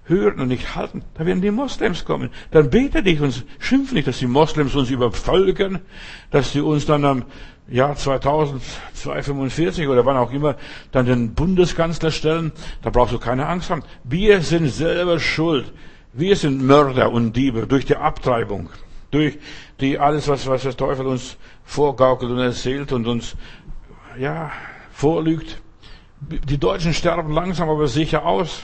[0.05, 2.29] hören und nicht halten, dann werden die Moslems kommen.
[2.51, 5.79] Dann bete dich und schimpf nicht, dass die Moslems uns übervölkern,
[6.31, 7.23] dass sie uns dann am
[7.67, 10.55] Jahr 2045 oder wann auch immer
[10.91, 12.51] dann den Bundeskanzler stellen.
[12.81, 13.83] Da brauchst du keine Angst haben.
[14.03, 15.73] Wir sind selber schuld.
[16.13, 18.69] Wir sind Mörder und Diebe durch die Abtreibung,
[19.11, 19.37] durch
[19.81, 23.35] die alles, was, was der Teufel uns vorgaukelt und erzählt und uns,
[24.17, 24.51] ja,
[24.91, 25.61] vorlügt.
[26.21, 28.63] Die Deutschen sterben langsam aber sicher aus.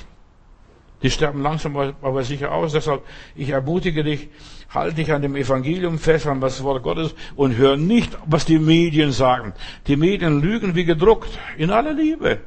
[1.04, 2.74] Die sterben langsam aber sicher aus.
[2.74, 3.04] Deshalb,
[3.36, 4.30] ich ermutige dich,
[4.70, 8.60] halte dich an dem Evangelium fest, an das Wort Gottes und hör nicht, was die
[8.60, 9.54] Medien sagen.
[9.88, 12.40] Die Medien lügen wie gedruckt, in aller Liebe.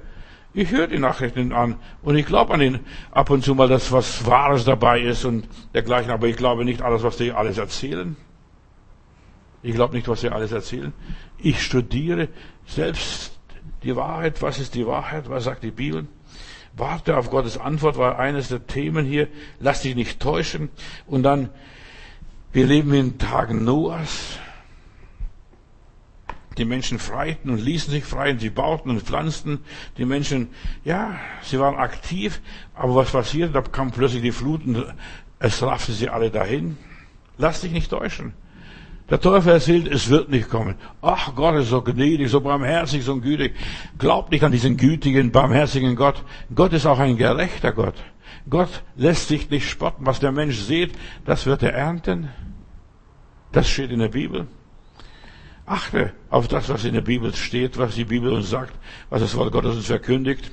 [0.57, 3.91] Ich höre die Nachrichten an und ich glaube an ihnen ab und zu mal, dass
[3.91, 8.17] was Wahres dabei ist und dergleichen, aber ich glaube nicht alles, was die alles erzählen.
[9.65, 10.93] Ich glaube nicht, was sie alles erzählen.
[11.39, 12.29] Ich studiere
[12.67, 13.37] selbst
[13.83, 14.43] die Wahrheit.
[14.43, 15.29] Was ist die Wahrheit?
[15.29, 16.07] Was sagt die Bibel?
[16.77, 19.29] Warte auf Gottes Antwort war eines der Themen hier.
[19.61, 20.71] Lass dich nicht täuschen.
[21.07, 21.51] Und dann,
[22.53, 24.39] wir leben in Tagen Noahs.
[26.59, 29.65] Die Menschen freiten und ließen sich freien, sie bauten und pflanzten.
[29.99, 30.51] Die Menschen,
[30.85, 32.41] ja, sie waren aktiv,
[32.75, 33.53] aber was passierte?
[33.53, 34.85] Da kam plötzlich die Flut und
[35.41, 36.77] es raffte sie alle dahin.
[37.39, 38.35] Lass dich nicht täuschen.
[39.11, 40.77] Der Teufel erzählt, es wird nicht kommen.
[41.03, 43.55] Ach, Gott ist so gnädig, so barmherzig, so gütig.
[43.99, 46.23] Glaubt nicht an diesen gütigen, barmherzigen Gott.
[46.55, 47.97] Gott ist auch ein gerechter Gott.
[48.49, 50.07] Gott lässt sich nicht spotten.
[50.07, 50.93] Was der Mensch sieht,
[51.27, 52.31] das wird er ernten.
[53.53, 54.47] Das steht in der Bibel.
[55.67, 58.75] Achte auf das, was in der Bibel steht, was die Bibel uns sagt,
[59.11, 60.51] was das Wort Gottes uns verkündigt.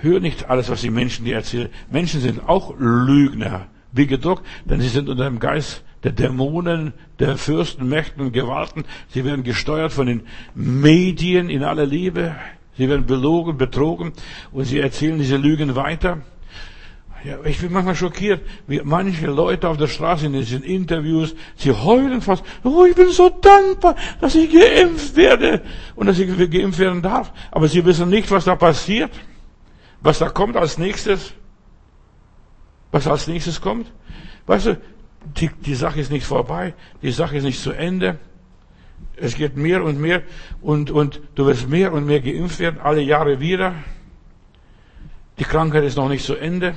[0.00, 1.70] Hör nicht alles, was die Menschen dir erzählen.
[1.88, 7.36] Menschen sind auch Lügner, wie gedruckt, denn sie sind unter dem Geist der Dämonen, der
[7.36, 8.84] Fürsten, Mächten und Gewalten.
[9.08, 10.22] Sie werden gesteuert von den
[10.54, 12.34] Medien in aller Liebe.
[12.76, 14.12] Sie werden belogen, betrogen
[14.50, 16.22] und sie erzählen diese Lügen weiter.
[17.24, 21.70] Ja, ich bin manchmal schockiert, wie manche Leute auf der Straße in diesen Interviews, sie
[21.70, 25.62] heulen fast, oh, ich bin so dankbar, dass ich geimpft werde
[25.94, 27.32] und dass ich geimpft werden darf.
[27.52, 29.12] Aber sie wissen nicht, was da passiert,
[30.00, 31.32] was da kommt als nächstes,
[32.90, 33.92] was als nächstes kommt.
[34.46, 34.80] Weißt du,
[35.24, 38.18] die, die Sache ist nicht vorbei, die Sache ist nicht zu Ende.
[39.16, 40.22] Es geht mehr und mehr
[40.60, 43.74] und, und du wirst mehr und mehr geimpft werden, alle Jahre wieder.
[45.38, 46.74] Die Krankheit ist noch nicht zu Ende.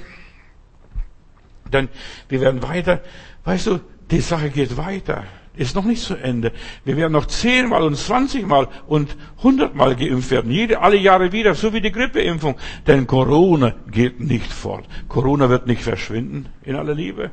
[1.72, 1.90] Denn
[2.30, 3.02] wir werden weiter,
[3.44, 3.80] weißt du,
[4.12, 5.24] die Sache geht weiter.
[5.58, 6.52] Ist noch nicht zu Ende.
[6.84, 10.52] Wir werden noch zehnmal und zwanzigmal und hundertmal geimpft werden.
[10.52, 12.56] Jede, alle Jahre wieder, so wie die Grippeimpfung.
[12.86, 14.86] Denn Corona geht nicht fort.
[15.08, 17.32] Corona wird nicht verschwinden, in aller Liebe.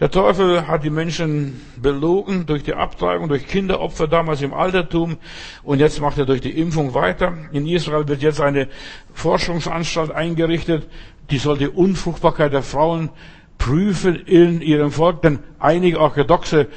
[0.00, 5.18] Der Teufel hat die Menschen belogen durch die Abtreibung, durch Kinderopfer damals im Altertum
[5.62, 7.34] und jetzt macht er durch die Impfung weiter.
[7.52, 8.68] In Israel wird jetzt eine
[9.12, 10.88] Forschungsanstalt eingerichtet,
[11.30, 13.10] die soll die Unfruchtbarkeit der Frauen
[13.58, 16.68] prüfen in ihrem Volk, denn einige orthodoxe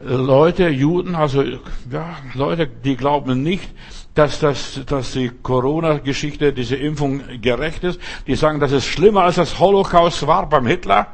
[0.00, 3.70] Leute, Juden, also ja, Leute, die glauben nicht,
[4.14, 8.00] dass, das, dass die Corona-Geschichte, diese Impfung gerecht ist.
[8.26, 11.06] Die sagen, das ist schlimmer als das Holocaust war beim Hitler.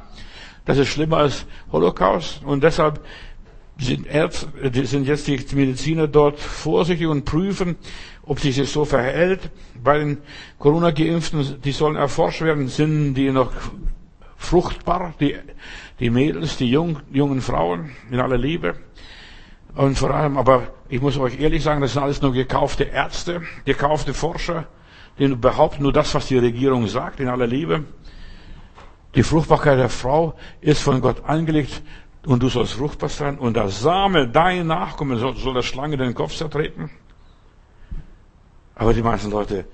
[0.68, 3.00] Das ist schlimmer als Holocaust und deshalb
[3.78, 4.48] sind, Ärzte,
[4.84, 7.76] sind jetzt die Mediziner dort vorsichtig und prüfen,
[8.22, 9.50] ob sich das so verhält.
[9.82, 10.18] Bei den
[10.58, 13.50] Corona-Geimpften, die sollen erforscht werden, sind die noch
[14.36, 15.36] fruchtbar, die,
[16.00, 18.74] die Mädels, die jung, jungen Frauen in aller Liebe.
[19.74, 23.40] Und vor allem, aber ich muss euch ehrlich sagen, das sind alles nur gekaufte Ärzte,
[23.64, 24.66] gekaufte Forscher,
[25.18, 27.84] die behaupten nur das, was die Regierung sagt, in aller Liebe.
[29.14, 31.82] Die Fruchtbarkeit der Frau ist von Gott angelegt
[32.26, 36.14] und du sollst fruchtbar sein und der Same, dein Nachkommen, soll, soll der Schlange den
[36.14, 36.90] Kopf zertreten.
[38.74, 39.64] Aber die meisten Leute,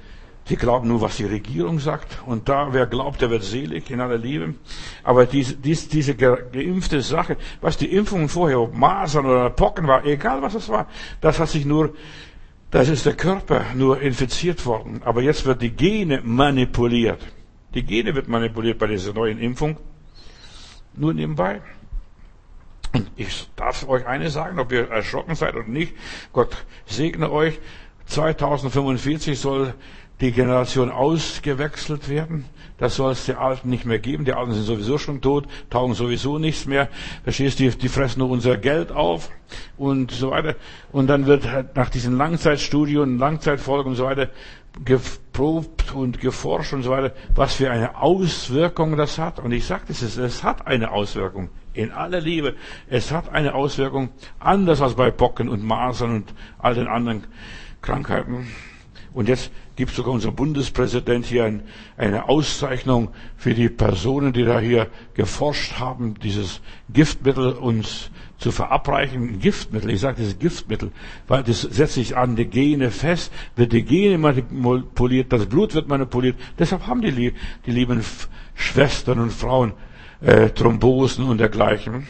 [0.49, 2.19] die glauben nur, was die Regierung sagt.
[2.27, 4.55] Und da, wer glaubt, der wird selig in aller Liebe.
[5.03, 10.05] Aber diese, diese, diese geimpfte Sache, was die Impfungen vorher, ob Masern oder Pocken war,
[10.05, 10.87] egal was es war,
[11.21, 11.95] das hat sich nur,
[12.71, 15.03] das ist der Körper nur infiziert worden.
[15.05, 17.21] Aber jetzt wird die Gene manipuliert.
[17.75, 19.77] Die Gene wird manipuliert bei dieser neuen Impfung.
[20.95, 21.61] Nur nebenbei.
[22.93, 25.95] Und ich darf euch eines sagen, ob ihr erschrocken seid oder nicht.
[26.33, 26.57] Gott
[26.87, 27.59] segne euch.
[28.07, 29.75] 2045 soll
[30.21, 32.45] die Generation ausgewechselt werden.
[32.79, 34.25] Das soll es die Alten nicht mehr geben.
[34.25, 36.89] Die Alten sind sowieso schon tot, taugen sowieso nichts mehr.
[37.25, 39.31] Verstehst du, die fressen nur unser Geld auf
[39.77, 40.55] und so weiter.
[40.93, 44.31] Und dann wird nach diesen Langzeitstudien, Langzeitfolgen und so weiter
[44.85, 49.39] geprobt und geforscht und so weiter, was für eine Auswirkung das hat.
[49.39, 51.51] Und ich sage es, es hat eine Auswirkung.
[51.75, 52.55] In aller Liebe.
[52.89, 57.25] Es hat eine Auswirkung, anders als bei Bocken und Masern und all den anderen
[57.83, 58.47] Krankheiten.
[59.15, 61.63] Und jetzt gibt sogar unser Bundespräsident hier ein,
[61.97, 66.61] eine Auszeichnung für die Personen, die da hier geforscht haben, dieses
[66.93, 69.39] Giftmittel uns zu verabreichen.
[69.39, 70.91] Giftmittel, ich sage das Giftmittel,
[71.29, 75.89] weil das setzt sich an die Gene fest, wird die Gene manipuliert, das Blut wird
[75.89, 76.37] manipuliert.
[76.59, 77.33] Deshalb haben die,
[77.67, 78.03] die lieben
[78.57, 79.75] Schwestern und Frauen
[80.21, 82.09] äh, Thrombosen und dergleichen.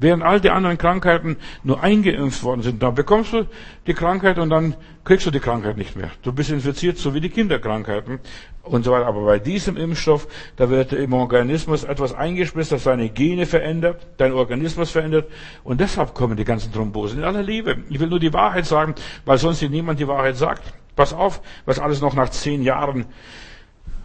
[0.00, 3.46] Während all die anderen Krankheiten nur eingeimpft worden sind, da bekommst du
[3.88, 6.10] die Krankheit und dann kriegst du die Krankheit nicht mehr.
[6.22, 8.20] Du bist infiziert, so wie die Kinderkrankheiten
[8.62, 9.06] und so weiter.
[9.06, 14.32] Aber bei diesem Impfstoff, da wird im Organismus etwas eingespritzt, das deine Gene verändert, dein
[14.32, 15.26] Organismus verändert
[15.64, 17.18] und deshalb kommen die ganzen Thrombosen.
[17.18, 17.78] In aller Liebe.
[17.90, 20.62] Ich will nur die Wahrheit sagen, weil sonst dir niemand die Wahrheit sagt.
[20.94, 23.06] Pass auf, was alles noch nach zehn Jahren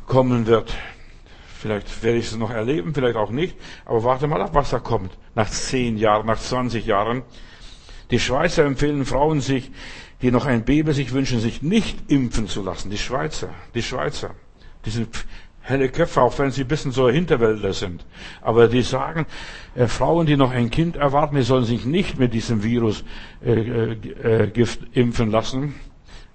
[0.08, 0.74] kommen wird.
[1.64, 3.56] Vielleicht werde ich es noch erleben, vielleicht auch nicht.
[3.86, 5.18] Aber warte mal ab, was da kommt.
[5.34, 7.22] Nach zehn Jahren, nach 20 Jahren.
[8.12, 9.72] Die Schweizer empfehlen Frauen sich,
[10.22, 12.90] die noch ein Baby sich wünschen, sich nicht impfen zu lassen.
[12.90, 14.32] Die Schweizer, die Schweizer.
[14.86, 15.08] Die sind
[15.62, 18.06] helle Köpfe, auch wenn sie ein bisschen so Hinterwälder sind.
[18.42, 19.26] Aber die sagen,
[19.74, 23.06] äh, Frauen, die noch ein Kind erwarten, die sollen sich nicht mit diesem Virus
[23.42, 25.76] äh, äh, Gift impfen lassen.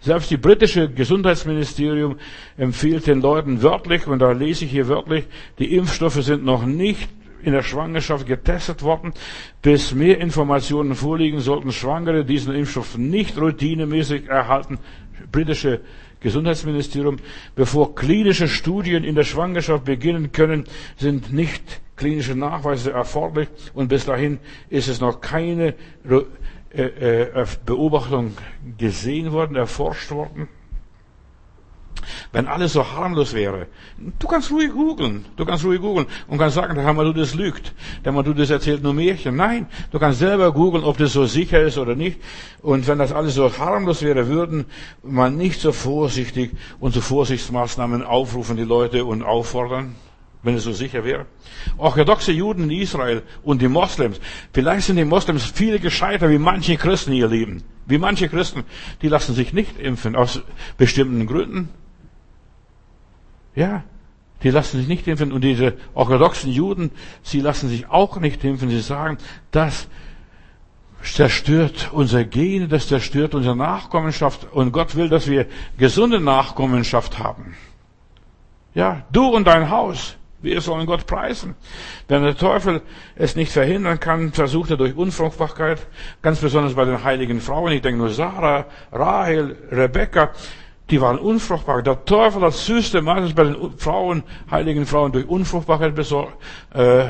[0.00, 2.18] Selbst die britische Gesundheitsministerium
[2.56, 5.24] empfiehlt den Leuten wörtlich, und da lese ich hier wörtlich,
[5.58, 7.08] die Impfstoffe sind noch nicht
[7.42, 9.12] in der Schwangerschaft getestet worden.
[9.62, 14.78] Bis mehr Informationen vorliegen, sollten Schwangere diesen Impfstoff nicht routinemäßig erhalten.
[15.32, 15.80] Britische
[16.20, 17.16] Gesundheitsministerium.
[17.54, 20.64] Bevor klinische Studien in der Schwangerschaft beginnen können,
[20.96, 24.38] sind nicht klinische Nachweise erforderlich und bis dahin
[24.70, 25.74] ist es noch keine
[27.64, 28.36] Beobachtung
[28.76, 30.48] gesehen worden, erforscht worden.
[32.32, 33.66] Wenn alles so harmlos wäre,
[34.18, 37.74] du kannst ruhig googeln, du kannst ruhig googeln und kannst sagen, der Hamadu das lügt,
[38.04, 39.36] der Hamadu das erzählt nur Märchen.
[39.36, 42.20] Nein, du kannst selber googeln, ob das so sicher ist oder nicht.
[42.62, 44.66] Und wenn das alles so harmlos wäre, würden
[45.02, 49.96] man nicht so vorsichtig und zu Vorsichtsmaßnahmen aufrufen, die Leute und auffordern
[50.42, 51.26] wenn es so sicher wäre.
[51.76, 54.20] Orthodoxe Juden in Israel und die Moslems.
[54.52, 57.62] Vielleicht sind die Moslems viel gescheiter wie manche Christen ihr Leben.
[57.86, 58.64] Wie manche Christen,
[59.02, 60.42] die lassen sich nicht impfen aus
[60.76, 61.70] bestimmten Gründen.
[63.54, 63.82] Ja,
[64.42, 65.32] die lassen sich nicht impfen.
[65.32, 66.90] Und diese orthodoxen Juden,
[67.22, 68.70] sie lassen sich auch nicht impfen.
[68.70, 69.18] Sie sagen,
[69.50, 69.88] das
[71.02, 74.52] zerstört unser Gene, das zerstört unsere Nachkommenschaft.
[74.52, 75.46] Und Gott will, dass wir
[75.78, 77.56] gesunde Nachkommenschaft haben.
[78.74, 80.17] Ja, du und dein Haus.
[80.40, 81.56] Wir sollen Gott preisen.
[82.06, 82.82] Wenn der Teufel
[83.16, 85.84] es nicht verhindern kann, versucht er durch Unfruchtbarkeit,
[86.22, 90.30] ganz besonders bei den heiligen Frauen, ich denke nur Sarah, Rahel, Rebecca,
[90.90, 91.82] die waren unfruchtbar.
[91.82, 96.40] Der Teufel hat systematisch bei den Frauen, heiligen Frauen durch Unfruchtbarkeit besorgt,
[96.72, 97.06] äh,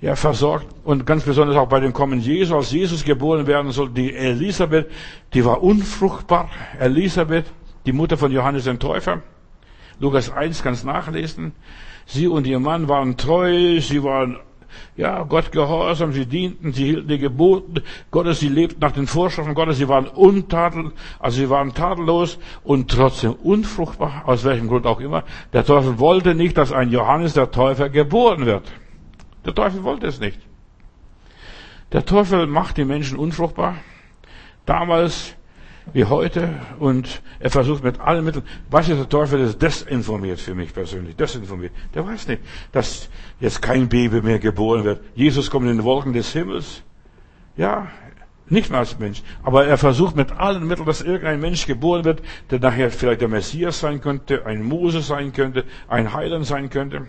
[0.00, 3.90] ja, versorgt und ganz besonders auch bei dem Kommen Jesu, als Jesus geboren werden soll,
[3.90, 4.90] die Elisabeth,
[5.34, 6.50] die war unfruchtbar.
[6.80, 7.44] Elisabeth,
[7.84, 9.22] die Mutter von Johannes dem Täufer.
[10.00, 11.52] Lukas 1 kannst nachlesen.
[12.12, 14.38] Sie und ihr Mann waren treu, sie waren
[14.96, 19.54] ja, Gott gehorsam, sie dienten, sie hielten die Gebote Gottes, sie lebten nach den Vorschriften
[19.54, 25.00] Gottes, sie waren untadel, also sie waren tadellos und trotzdem unfruchtbar, aus welchem Grund auch
[25.00, 25.24] immer.
[25.54, 28.70] Der Teufel wollte nicht, dass ein Johannes der Täufer geboren wird.
[29.46, 30.38] Der Teufel wollte es nicht.
[31.92, 33.76] Der Teufel macht die Menschen unfruchtbar.
[34.66, 35.34] Damals
[35.92, 40.54] wie heute und er versucht mit allen Mitteln, was ist der Teufel ist desinformiert für
[40.54, 41.72] mich persönlich, desinformiert.
[41.94, 43.08] Der weiß nicht, dass
[43.40, 45.00] jetzt kein Baby mehr geboren wird.
[45.14, 46.82] Jesus kommt in den Wolken des Himmels.
[47.56, 47.88] Ja,
[48.46, 49.22] nicht mehr als Mensch.
[49.42, 53.28] Aber er versucht mit allen Mitteln, dass irgendein Mensch geboren wird, der nachher vielleicht der
[53.28, 57.08] Messias sein könnte, ein Mose sein könnte, ein Heiland sein könnte.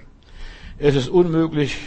[0.77, 1.77] Es ist unmöglich,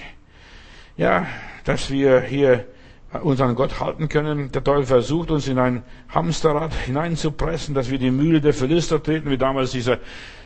[0.96, 1.26] ja,
[1.64, 2.66] dass wir hier
[3.12, 4.50] unseren Gott halten können.
[4.52, 9.30] Der Teufel versucht uns in ein Hamsterrad hineinzupressen, dass wir die Mühle der Philister treten,
[9.30, 9.98] wie damals dieser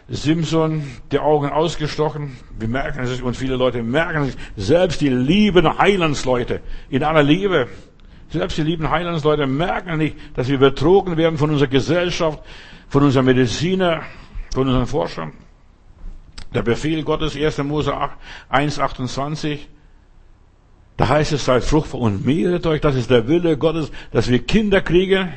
[0.08, 2.36] Simson, die Augen ausgestochen.
[2.58, 4.36] Wir merken es und viele Leute merken es.
[4.56, 7.68] Selbst die lieben Heilandsleute in aller Liebe,
[8.30, 12.40] selbst die lieben Heilandsleute merken nicht, dass wir betrogen werden von unserer Gesellschaft,
[12.88, 14.02] von unserem Mediziner,
[14.52, 15.32] von unseren Forschern.
[16.54, 17.58] Der Befehl Gottes, 1.
[17.58, 17.94] Mose
[18.48, 19.68] 1, 28,
[21.00, 22.82] da heißt es, seid fruchtbar und mehret euch.
[22.82, 25.32] Das ist der Wille Gottes, dass wir Kinder kriegen.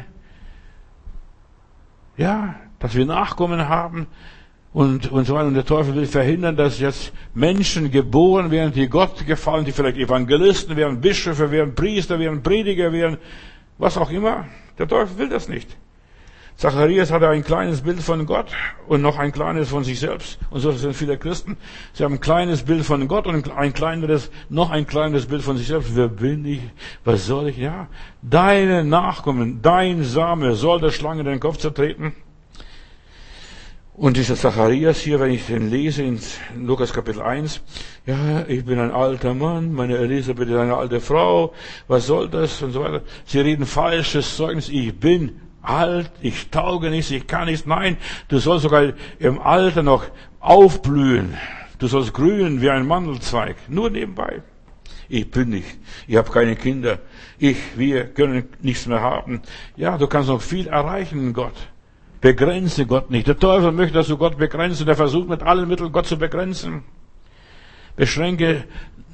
[2.17, 4.08] Ja, dass wir Nachkommen haben.
[4.73, 5.47] Und, und so weiter.
[5.47, 9.95] Und der Teufel will verhindern, dass jetzt Menschen geboren werden, die Gott gefallen, die vielleicht
[9.95, 13.15] Evangelisten werden, Bischöfe werden, Priester werden, Prediger werden,
[13.78, 14.47] was auch immer.
[14.78, 15.78] Der Teufel will das nicht.
[16.55, 18.47] Zacharias hatte ein kleines Bild von Gott
[18.87, 20.37] und noch ein kleines von sich selbst.
[20.49, 21.57] Und so sind viele Christen.
[21.93, 25.57] Sie haben ein kleines Bild von Gott und ein kleineres, noch ein kleines Bild von
[25.57, 25.95] sich selbst.
[25.95, 26.61] Wer bin ich?
[27.03, 27.57] Was soll ich?
[27.57, 27.87] Ja,
[28.21, 32.13] deine Nachkommen, dein Same soll der Schlange den Kopf zertreten.
[33.95, 36.19] Und dieser Zacharias hier, wenn ich den lese in
[36.57, 37.61] Lukas Kapitel 1,
[38.07, 41.53] ja, ich bin ein alter Mann, meine Elisabeth ist eine alte Frau,
[41.87, 43.01] was soll das und so weiter.
[43.25, 47.65] Sie reden falsches Zeugnis, ich bin alt, ich tauge nichts, ich kann nichts.
[47.65, 47.97] Nein,
[48.28, 50.06] du sollst sogar im Alter noch
[50.39, 51.38] aufblühen.
[51.80, 53.56] Du sollst grünen wie ein Mandelzweig.
[53.67, 54.41] Nur nebenbei.
[55.10, 55.78] Ich bin nicht.
[56.08, 56.99] Ich habe keine Kinder.
[57.38, 59.41] Ich, wir können nichts mehr haben.
[59.76, 61.56] Ja, du kannst noch viel erreichen, Gott.
[62.21, 63.28] Begrenze Gott nicht.
[63.28, 66.17] Der Teufel möchte, dass du Gott begrenzt und er versucht mit allen Mitteln Gott zu
[66.17, 66.84] begrenzen.
[67.95, 68.63] Beschränke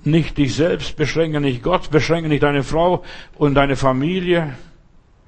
[0.04, 3.04] nicht dich selbst, beschränke nicht Gott, beschränke nicht deine Frau
[3.36, 4.56] und deine Familie.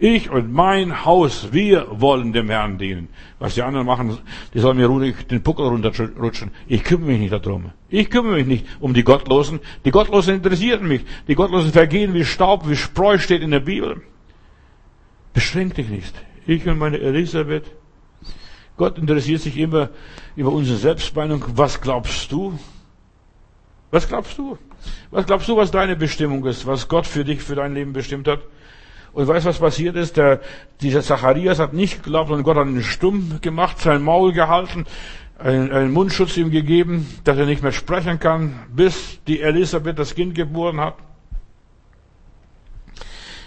[0.04, 3.10] Ich und mein Haus, wir wollen dem Herrn dienen.
[3.38, 4.18] Was die anderen machen,
[4.52, 6.50] die sollen mir ruhig den Puckel runterrutschen.
[6.68, 7.70] Ich kümmere mich nicht darum.
[7.88, 9.60] Ich kümmere mich nicht um die Gottlosen.
[9.86, 11.06] Die Gottlosen interessieren mich.
[11.28, 14.02] Die Gottlosen vergehen wie Staub, wie Spreu steht in der Bibel.
[15.34, 16.16] Beschränk dich nicht.
[16.48, 17.66] Ich und meine Elisabeth.
[18.78, 19.92] Gott interessiert sich immer
[20.36, 21.46] über unsere Selbstmeinung.
[21.54, 22.58] Was glaubst du?
[23.92, 24.58] Was glaubst du?
[25.12, 26.66] Was glaubst du, was deine Bestimmung ist?
[26.66, 28.40] Was Gott für dich, für dein Leben bestimmt hat?
[29.14, 30.18] Und weißt was passiert ist?
[30.18, 30.40] Der,
[30.82, 34.86] dieser Zacharias hat nicht geglaubt und Gott hat ihn stumm gemacht, sein Maul gehalten,
[35.38, 40.16] einen, einen Mundschutz ihm gegeben, dass er nicht mehr sprechen kann, bis die Elisabeth das
[40.16, 40.96] Kind geboren hat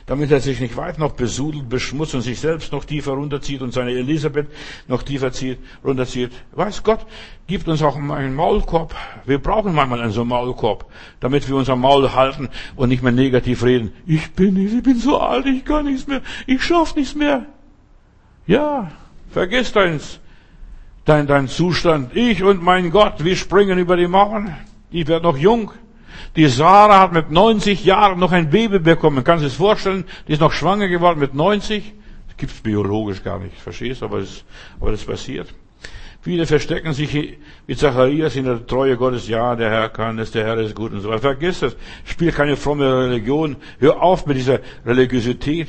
[0.06, 3.72] damit er sich nicht weit noch besudelt, beschmutzt und sich selbst noch tiefer runterzieht und
[3.72, 4.48] seine Elisabeth
[4.86, 6.30] noch tiefer zieht, runterzieht.
[6.52, 7.06] Weiß Gott,
[7.46, 8.94] gibt uns auch einen Maulkorb.
[9.24, 10.84] Wir brauchen manchmal einen so Maulkorb,
[11.20, 13.92] damit wir unser Maul halten und nicht mehr negativ reden.
[14.06, 17.46] Ich bin nicht, ich bin so alt, ich kann nichts mehr, ich schaff nichts mehr.
[18.46, 18.92] Ja,
[19.30, 20.20] vergiss deins,
[21.06, 22.14] dein, dein Zustand.
[22.14, 24.54] Ich und mein Gott, wir springen über die Mauern.
[24.90, 25.72] Ich werde noch jung.
[26.36, 29.24] Die Sarah hat mit 90 Jahren noch ein Baby bekommen.
[29.24, 30.04] Kannst du das vorstellen?
[30.28, 31.92] Die ist noch schwanger geworden mit 90.
[32.28, 34.02] Das gibt's biologisch gar nicht, verstehst?
[34.02, 34.44] Aber das,
[34.80, 35.54] aber das passiert.
[36.24, 39.28] Viele verstecken sich wie Zacharias in der Treue Gottes.
[39.28, 41.20] Ja, der Herr kann es, der Herr ist gut und so weiter.
[41.20, 41.76] Vergiss das.
[42.04, 43.56] Spiel keine fromme Religion.
[43.78, 45.68] Hör auf mit dieser Religiosität.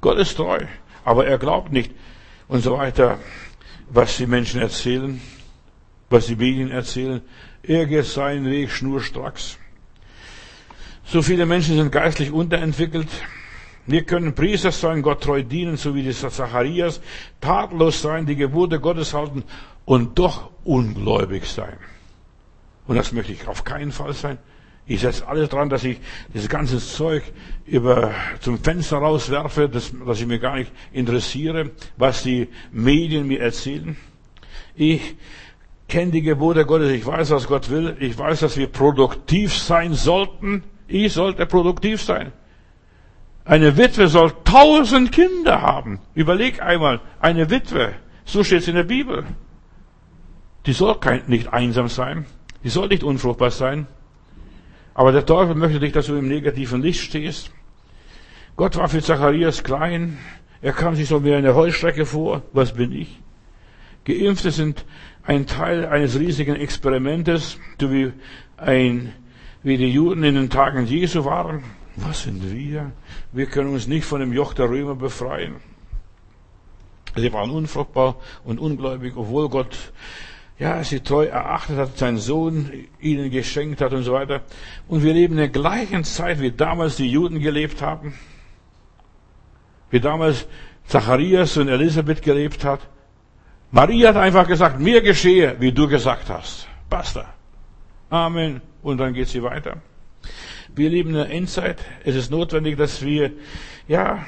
[0.00, 0.60] Gott ist treu.
[1.04, 1.90] Aber er glaubt nicht
[2.46, 3.18] und so weiter,
[3.90, 5.20] was die Menschen erzählen,
[6.08, 7.22] was die Medien erzählen.
[7.66, 9.58] Er geht seinen Weg schnurstracks.
[11.04, 13.08] So viele Menschen sind geistlich unterentwickelt.
[13.86, 17.00] Wir können Priester sein, Gott treu dienen, so wie dieser Zacharias,
[17.40, 19.44] tatenlos sein, die Gebote Gottes halten
[19.84, 21.76] und doch ungläubig sein.
[22.86, 24.38] Und das möchte ich auf keinen Fall sein.
[24.88, 25.98] Ich setze alles dran, dass ich
[26.32, 27.24] dieses ganze Zeug
[27.66, 33.40] über, zum Fenster rauswerfe, dass, dass ich mir gar nicht interessiere, was die Medien mir
[33.40, 33.96] erzählen.
[34.76, 35.16] Ich
[35.88, 39.94] kenne die Gebote Gottes, ich weiß, was Gott will, ich weiß, dass wir produktiv sein
[39.94, 40.64] sollten.
[40.88, 42.32] Ich sollte produktiv sein.
[43.44, 46.00] Eine Witwe soll tausend Kinder haben.
[46.14, 47.94] Überleg einmal, eine Witwe,
[48.24, 49.24] so steht es in der Bibel.
[50.66, 52.26] Die soll kein, nicht einsam sein,
[52.64, 53.86] die soll nicht unfruchtbar sein.
[54.94, 57.52] Aber der Teufel möchte dich, dass du im negativen Licht stehst.
[58.56, 60.18] Gott war für Zacharias klein,
[60.62, 62.42] er kam sich so wie eine Heuschrecke vor.
[62.52, 63.20] Was bin ich?
[64.04, 64.84] Geimpfte sind
[65.26, 68.12] ein Teil eines riesigen Experimentes, so wie,
[68.56, 69.12] ein,
[69.62, 71.64] wie die Juden in den Tagen Jesu waren.
[71.96, 72.92] Was sind wir?
[73.32, 75.56] Wir können uns nicht von dem Joch der Römer befreien.
[77.16, 79.92] Sie waren unfruchtbar und ungläubig, obwohl Gott
[80.58, 84.42] ja, sie treu erachtet hat, seinen Sohn ihnen geschenkt hat und so weiter.
[84.88, 88.14] Und wir leben in der gleichen Zeit, wie damals die Juden gelebt haben,
[89.90, 90.46] wie damals
[90.86, 92.80] Zacharias und Elisabeth gelebt hat.
[93.70, 96.68] Maria hat einfach gesagt, mir geschehe, wie du gesagt hast.
[96.88, 97.26] Basta.
[98.10, 98.60] Amen.
[98.82, 99.78] Und dann geht sie weiter.
[100.74, 101.78] Wir leben in der Endzeit.
[102.04, 103.32] Es ist notwendig, dass wir,
[103.88, 104.24] ja,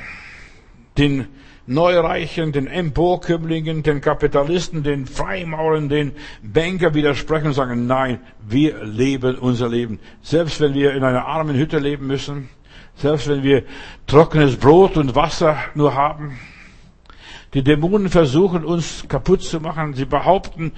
[0.96, 1.28] den
[1.66, 9.36] Neureichen, den Emporkömmlingen, den Kapitalisten, den Freimauren, den Banker widersprechen und sagen, nein, wir leben
[9.36, 10.00] unser Leben.
[10.22, 12.48] Selbst wenn wir in einer armen Hütte leben müssen,
[12.96, 13.64] selbst wenn wir
[14.06, 16.38] trockenes Brot und Wasser nur haben,
[17.54, 19.94] die Dämonen versuchen uns kaputt zu machen.
[19.94, 20.72] Sie behaupten,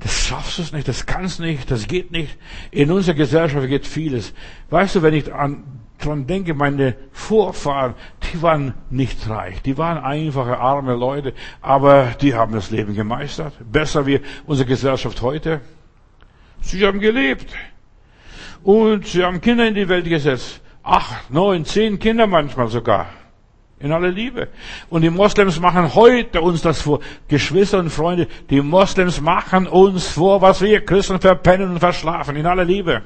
[0.00, 2.36] das schaffst du nicht, das kannst nicht, das geht nicht.
[2.70, 4.32] In unserer Gesellschaft geht vieles.
[4.70, 5.62] Weißt du, wenn ich an,
[5.98, 7.94] dran denke, meine Vorfahren,
[8.32, 13.54] die waren nicht reich, die waren einfache, arme Leute, aber die haben das Leben gemeistert.
[13.70, 15.60] Besser wie unsere Gesellschaft heute.
[16.60, 17.52] Sie haben gelebt.
[18.64, 20.60] Und sie haben Kinder in die Welt gesetzt.
[20.84, 23.06] Acht, neun, zehn Kinder manchmal sogar.
[23.82, 24.48] In aller Liebe.
[24.90, 27.00] Und die Moslems machen heute uns das vor.
[27.26, 32.36] Geschwister und Freunde, die Moslems machen uns vor, was wir Christen verpennen und verschlafen.
[32.36, 33.02] In aller Liebe.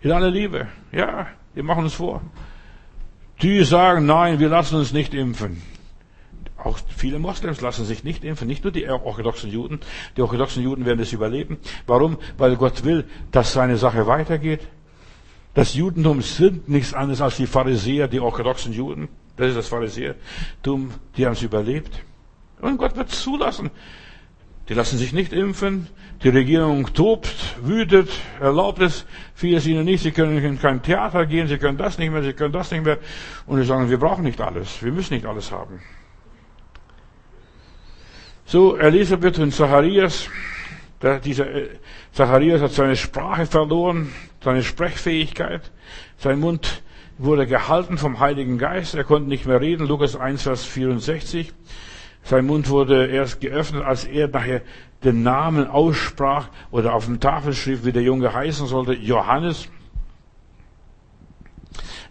[0.00, 0.68] In aller Liebe.
[0.90, 2.22] Ja, die machen uns vor.
[3.42, 5.62] Die sagen, nein, wir lassen uns nicht impfen.
[6.56, 9.80] Auch viele Moslems lassen sich nicht impfen, nicht nur die orthodoxen Juden.
[10.16, 11.58] Die orthodoxen Juden werden es überleben.
[11.86, 12.16] Warum?
[12.38, 14.60] Weil Gott will, dass seine Sache weitergeht.
[15.54, 19.08] Das Judentum sind nichts anderes als die Pharisäer, die orthodoxen Juden.
[19.36, 22.02] Das ist das Pharisäertum, die haben es überlebt.
[22.60, 23.70] Und Gott wird zulassen,
[24.68, 25.88] Die lassen sich nicht impfen.
[26.22, 28.08] Die Regierung tobt, wütet,
[28.40, 30.02] erlaubt es vieles ihnen nicht.
[30.02, 32.84] Sie können in kein Theater gehen, sie können das nicht mehr, sie können das nicht
[32.84, 32.98] mehr.
[33.46, 34.82] Und sie sagen, wir brauchen nicht alles.
[34.82, 35.80] Wir müssen nicht alles haben.
[38.44, 40.28] So, Elisabeth und Zacharias,
[41.24, 41.68] dieser äh,
[42.12, 44.12] Zacharias hat seine Sprache verloren,
[44.44, 45.70] seine Sprechfähigkeit.
[46.18, 46.82] Sein Mund
[47.16, 48.94] wurde gehalten vom Heiligen Geist.
[48.94, 49.86] Er konnte nicht mehr reden.
[49.86, 51.52] Lukas 1, Vers 64.
[52.22, 54.60] Sein Mund wurde erst geöffnet, als er nachher
[55.02, 59.68] den Namen aussprach oder auf dem Tafel schrieb, wie der Junge heißen sollte, Johannes.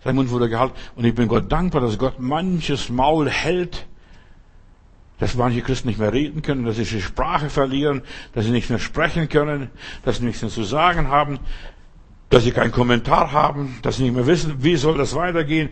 [0.04, 0.74] Sein Mund wurde gehalten.
[0.96, 3.86] Und ich bin Gott dankbar, dass Gott manches Maul hält,
[5.22, 8.02] dass manche Christen nicht mehr reden können, dass sie die Sprache verlieren,
[8.34, 9.70] dass sie nicht mehr sprechen können,
[10.04, 11.38] dass sie nichts mehr zu sagen haben,
[12.30, 15.70] dass sie keinen Kommentar haben, dass sie nicht mehr wissen, wie soll das weitergehen.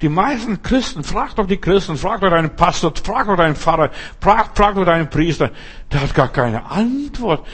[0.00, 3.90] Die meisten Christen, frag doch die Christen, frag doch deinen Pastor, frag doch deinen Pfarrer,
[4.20, 5.50] frag, frag doch deinen Priester,
[5.90, 7.44] der hat gar keine Antwort.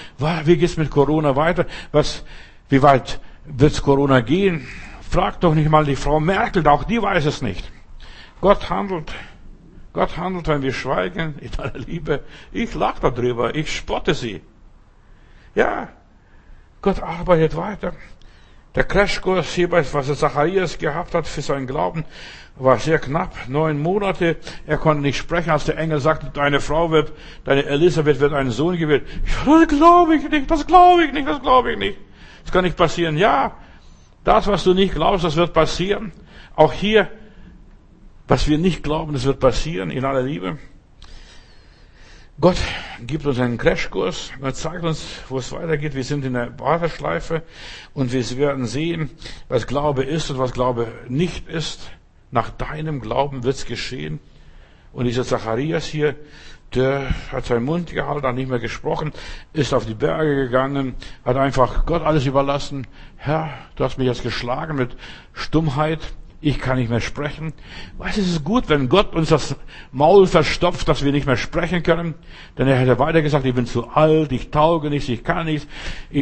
[0.44, 1.64] Wie geht's mit Corona weiter?
[1.90, 2.22] Was,
[2.68, 4.68] wie weit wird's Corona gehen?
[5.08, 7.72] Frag doch nicht mal die Frau Merkel, auch die weiß es nicht.
[8.42, 9.10] Gott handelt.
[9.92, 12.22] Gott handelt, wenn wir schweigen, in aller Liebe.
[12.52, 14.40] Ich lache darüber, ich spotte sie.
[15.54, 15.88] Ja,
[16.82, 17.92] Gott arbeitet weiter.
[18.74, 22.04] Der Crashkurs hierbei, was Zacharias gehabt hat für seinen Glauben,
[22.54, 24.36] war sehr knapp, neun Monate.
[24.66, 27.12] Er konnte nicht sprechen, als der Engel sagte, deine Frau wird,
[27.44, 29.06] deine Elisabeth wird einen Sohn gewählt.
[29.44, 31.98] Das glaube ich nicht, das glaube ich nicht, das glaube ich nicht.
[32.44, 33.16] Das kann nicht passieren.
[33.16, 33.56] Ja,
[34.22, 36.12] das, was du nicht glaubst, das wird passieren.
[36.54, 37.08] Auch hier,
[38.30, 40.56] was wir nicht glauben, das wird passieren, in aller Liebe.
[42.40, 42.58] Gott
[43.04, 45.96] gibt uns einen Crashkurs, er zeigt uns, wo es weitergeht.
[45.96, 47.42] Wir sind in der Warteschleife
[47.92, 49.10] und wir werden sehen,
[49.48, 51.90] was Glaube ist und was Glaube nicht ist.
[52.30, 54.20] Nach deinem Glauben wird's geschehen.
[54.92, 56.14] Und dieser Zacharias hier,
[56.72, 59.10] der hat seinen Mund gehalten, hat nicht mehr gesprochen,
[59.52, 62.86] ist auf die Berge gegangen, hat einfach Gott alles überlassen.
[63.16, 64.96] Herr, du hast mich jetzt geschlagen mit
[65.32, 65.98] Stummheit
[66.40, 67.52] ich kann nicht mehr sprechen.
[67.98, 69.56] Was ist es gut, wenn Gott uns das
[69.92, 72.14] Maul verstopft, dass wir nicht mehr sprechen können?
[72.56, 75.68] Denn er hätte weiter gesagt, ich bin zu alt, ich tauge nichts, ich kann nichts,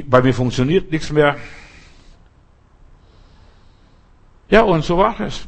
[0.06, 1.36] bei mir funktioniert nichts mehr.
[4.50, 5.46] Ja, und so war es.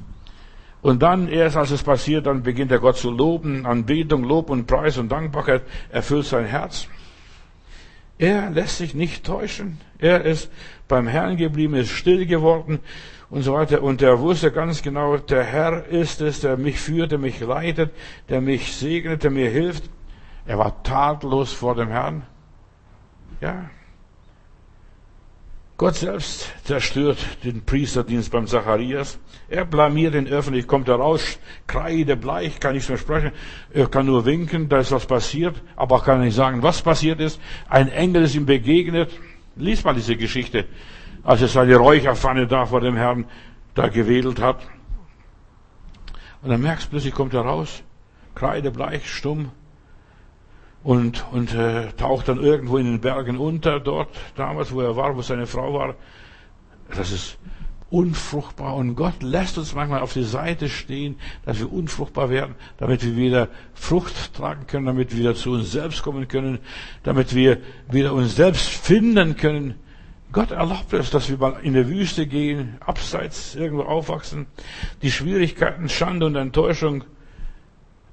[0.82, 4.66] Und dann, erst als es passiert, dann beginnt er Gott zu loben, Anbetung, Lob und
[4.66, 6.86] Preis und Dankbarkeit erfüllt sein Herz.
[8.18, 9.78] Er lässt sich nicht täuschen.
[9.98, 10.50] Er ist
[10.88, 12.80] beim Herrn geblieben, ist still geworden
[13.30, 13.82] und so weiter.
[13.82, 17.92] Und er wusste ganz genau, der Herr ist es, der mich führt, der mich leitet,
[18.28, 19.84] der mich segnet, der mir hilft.
[20.46, 22.24] Er war tatlos vor dem Herrn.
[23.40, 23.70] Ja.
[25.76, 29.18] Gott selbst zerstört den Priesterdienst beim Zacharias.
[29.48, 33.32] Er blamiert ihn öffentlich, kommt er raus, kreidebleich, kann nichts mehr sprechen.
[33.72, 37.40] Er kann nur winken, da ist was passiert, aber kann nicht sagen, was passiert ist.
[37.68, 39.10] Ein Engel ist ihm begegnet.
[39.56, 40.66] Lies mal diese Geschichte
[41.22, 43.26] als er seine Räucherpfanne da vor dem Herrn
[43.74, 44.66] da gewedelt hat.
[46.42, 47.82] Und dann merkst du plötzlich, kommt er raus,
[48.34, 49.50] kreidebleich, stumm,
[50.82, 55.16] und, und äh, taucht dann irgendwo in den Bergen unter, dort damals, wo er war,
[55.16, 55.94] wo seine Frau war.
[56.96, 57.38] Das ist
[57.90, 63.04] unfruchtbar und Gott lässt uns manchmal auf die Seite stehen, dass wir unfruchtbar werden, damit
[63.04, 66.60] wir wieder Frucht tragen können, damit wir wieder zu uns selbst kommen können,
[67.02, 67.58] damit wir
[67.90, 69.74] wieder uns selbst finden können.
[70.32, 74.46] Gott erlaubt es, dass wir mal in der Wüste gehen, abseits irgendwo aufwachsen.
[75.02, 77.02] Die Schwierigkeiten, Schande und Enttäuschung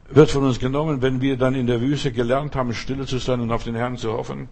[0.09, 3.39] wird von uns genommen, wenn wir dann in der Wüste gelernt haben, stille zu sein
[3.39, 4.49] und auf den Herrn zu hoffen.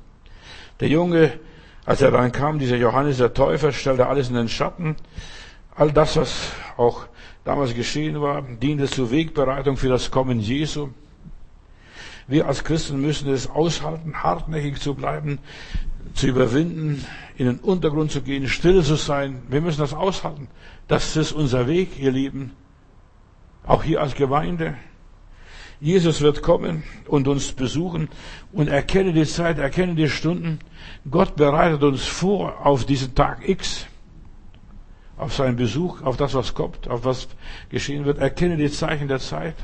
[0.79, 1.33] Der Junge,
[1.85, 4.95] als er dann kam, dieser Johannes der Täufer, stellte alles in den Schatten.
[5.75, 7.07] All das, was auch
[7.45, 10.89] damals geschehen war, diente zur Wegbereitung für das Kommen Jesu.
[12.27, 15.39] Wir als Christen müssen es aushalten, hartnäckig zu bleiben,
[16.13, 17.05] zu überwinden,
[17.37, 19.43] in den Untergrund zu gehen, still zu sein.
[19.49, 20.47] Wir müssen das aushalten.
[20.87, 22.51] Das ist unser Weg, ihr Lieben.
[23.65, 24.75] Auch hier als Gemeinde.
[25.81, 28.09] Jesus wird kommen und uns besuchen
[28.53, 30.59] und erkenne die Zeit, erkenne die Stunden.
[31.09, 33.85] Gott bereitet uns vor auf diesen Tag X,
[35.17, 37.27] auf seinen Besuch, auf das, was kommt, auf was
[37.69, 38.19] geschehen wird.
[38.19, 39.55] Erkenne die Zeichen der Zeit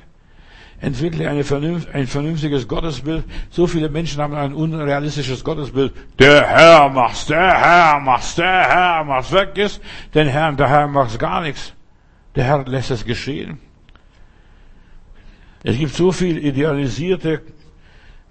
[0.82, 3.23] entwickle eine Vernunft, ein vernünftiges Gottesbild.
[3.51, 5.93] So viele Menschen haben ein unrealistisches Gottesbild.
[6.19, 9.32] Der Herr macht's, der Herr macht's, der Herr macht's.
[9.32, 9.82] Weg ist
[10.13, 11.73] den Herrn, der Herr macht's gar nichts.
[12.36, 13.59] Der Herr lässt es geschehen.
[15.63, 17.41] Es gibt so viel idealisierte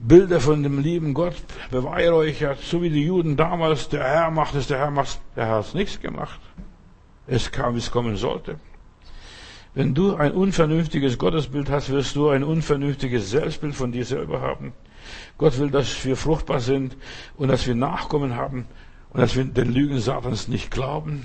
[0.00, 1.36] Bilder von dem lieben Gott,
[1.70, 5.58] beweihräuchert, so wie die Juden damals, der Herr macht es, der Herr macht Der Herr
[5.58, 6.40] hat nichts gemacht.
[7.26, 8.58] Es kam, wie es kommen sollte.
[9.74, 14.72] Wenn du ein unvernünftiges Gottesbild hast, wirst du ein unvernünftiges Selbstbild von dir selber haben.
[15.38, 16.96] Gott will, dass wir fruchtbar sind
[17.36, 18.66] und dass wir Nachkommen haben
[19.10, 21.24] und dass wir den Lügen Satans nicht glauben.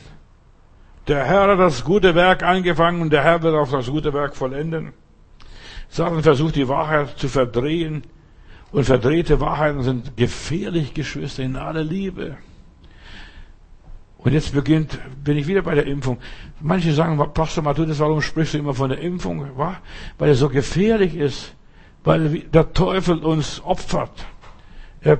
[1.07, 4.35] Der Herr hat das gute Werk angefangen und der Herr wird auch das gute Werk
[4.35, 4.93] vollenden.
[5.89, 8.03] Satan versucht die Wahrheit zu verdrehen
[8.71, 12.37] und verdrehte Wahrheiten sind gefährlich, Geschwister, in aller Liebe.
[14.25, 16.17] Und jetzt beginnt, bin ich wieder bei der Impfung.
[16.59, 19.55] Manche sagen, Pastor Matthäus, warum sprichst du immer von der Impfung?
[19.55, 21.53] Weil er so gefährlich ist.
[22.03, 24.25] Weil der Teufel uns opfert.
[25.01, 25.19] Er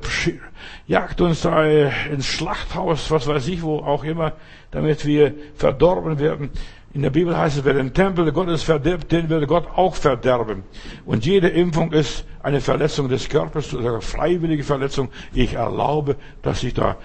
[0.87, 4.33] jagt uns da ins Schlachthaus, was weiß ich, wo auch immer,
[4.71, 6.49] damit wir verdorben werden.
[6.91, 10.63] In der Bibel heißt es, wer den Tempel Gottes verdirbt, den wird Gott auch verderben.
[11.05, 15.09] Und jede Impfung ist eine Verletzung des Körpers, eine freiwillige Verletzung.
[15.31, 16.97] Ich erlaube, dass ich da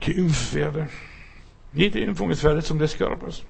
[0.00, 0.88] geimpft werde.
[1.72, 3.44] Jede Impfung ist Verletzung des Körpers.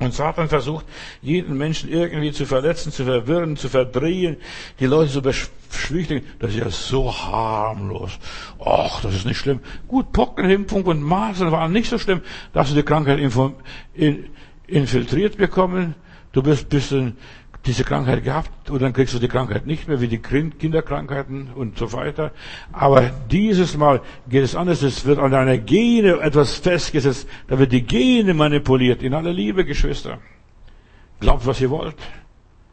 [0.00, 0.86] Und Satan versucht,
[1.22, 4.36] jeden Menschen irgendwie zu verletzen, zu verwirren, zu verdrehen,
[4.78, 6.24] die Leute zu beschwichtigen.
[6.38, 8.16] Das ist ja so harmlos.
[8.64, 9.58] Ach, das ist nicht schlimm.
[9.88, 12.20] Gut, Pockenimpfung und Masern waren nicht so schlimm.
[12.52, 13.18] Da hast du die Krankheit
[14.68, 15.96] infiltriert bekommen.
[16.30, 16.94] Du bist bis
[17.66, 21.76] diese Krankheit gehabt und dann kriegst du die Krankheit nicht mehr, wie die Kinderkrankheiten und
[21.76, 22.32] so weiter.
[22.72, 24.82] Aber dieses Mal geht es anders.
[24.82, 27.28] Es wird an deiner Gene etwas festgesetzt.
[27.48, 29.02] Da wird die Gene manipuliert.
[29.02, 30.18] In aller Liebe, Geschwister.
[31.20, 31.96] Glaubt, was ihr wollt.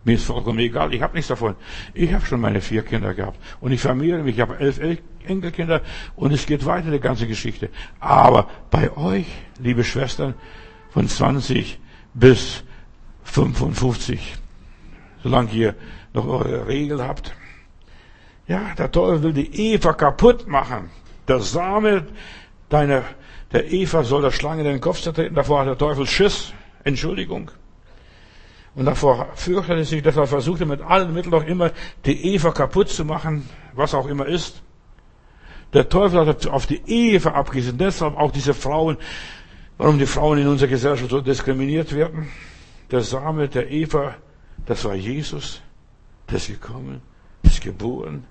[0.06, 0.94] Mir ist vollkommen egal.
[0.94, 1.56] Ich habe nichts davon.
[1.96, 3.40] Ich habe schon meine vier Kinder gehabt.
[3.60, 4.36] Und ich vermehre mich.
[4.36, 4.80] Ich habe elf
[5.26, 5.82] Enkelkinder.
[6.16, 7.70] Und es geht weiter, die ganze Geschichte.
[8.00, 9.26] Aber bei euch,
[9.60, 10.36] liebe Schwestern,
[10.92, 11.80] von 20
[12.14, 12.64] bis
[13.24, 14.36] 55,
[15.26, 15.74] solange ihr
[16.14, 17.34] noch eure Regel habt.
[18.48, 20.92] Ja, der Teufel will die Eva kaputt machen.
[21.28, 22.06] Der Same
[22.70, 23.02] deiner,
[23.52, 25.34] der Eva soll der Schlange den Kopf zertreten.
[25.34, 26.54] Davor hat der Teufel Schiss.
[26.84, 27.50] Entschuldigung.
[28.76, 31.72] Und davor fürchtete sich, dass er versuchte mit allen Mitteln auch immer
[32.06, 34.62] die Eva kaputt zu machen, was auch immer ist.
[35.74, 37.80] Der Teufel hat auf die Eva abgesehen.
[37.80, 38.98] Deshalb auch diese Frauen,
[39.80, 42.28] warum die Frauen in unserer Gesellschaft so diskriminiert werden.
[42.92, 44.18] Der Same der Eva
[44.66, 45.62] das war Jesus,
[46.30, 47.01] der ist gekommen,
[47.43, 48.26] ist geboren.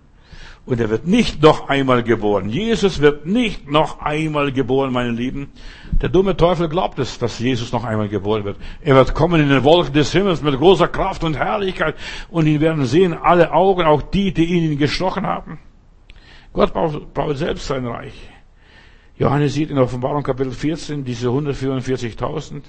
[0.67, 2.49] Und er wird nicht noch einmal geboren.
[2.49, 5.53] Jesus wird nicht noch einmal geboren, meine Lieben.
[6.01, 8.57] Der dumme Teufel glaubt es, dass Jesus noch einmal geboren wird.
[8.81, 11.97] Er wird kommen in den Wolken des Himmels mit großer Kraft und Herrlichkeit.
[12.31, 15.59] Und ihn werden sehen alle Augen, auch die, die ihn gestochen haben.
[16.55, 18.15] Gott baut, selbst sein Reich.
[19.19, 22.63] Johannes sieht in Offenbarung Kapitel 14 diese 144.000.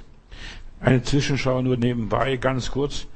[0.81, 3.07] Eine Zwischenschau nur nebenbei, ganz kurz.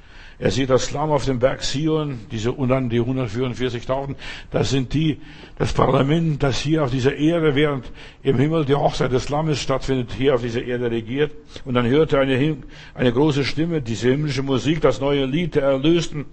[0.41, 4.15] Er sieht das Lamm auf dem Berg Sion, diese, und dann die 144.000.
[4.51, 5.19] Das sind die,
[5.57, 7.91] das Parlament, das hier auf dieser Erde, während
[8.23, 11.33] im Himmel die Hochzeit des Lammes stattfindet, hier auf dieser Erde regiert.
[11.65, 12.57] Und dann hörte er eine,
[12.93, 16.25] eine große Stimme, diese himmlische Musik, das neue Lied der Erlösten,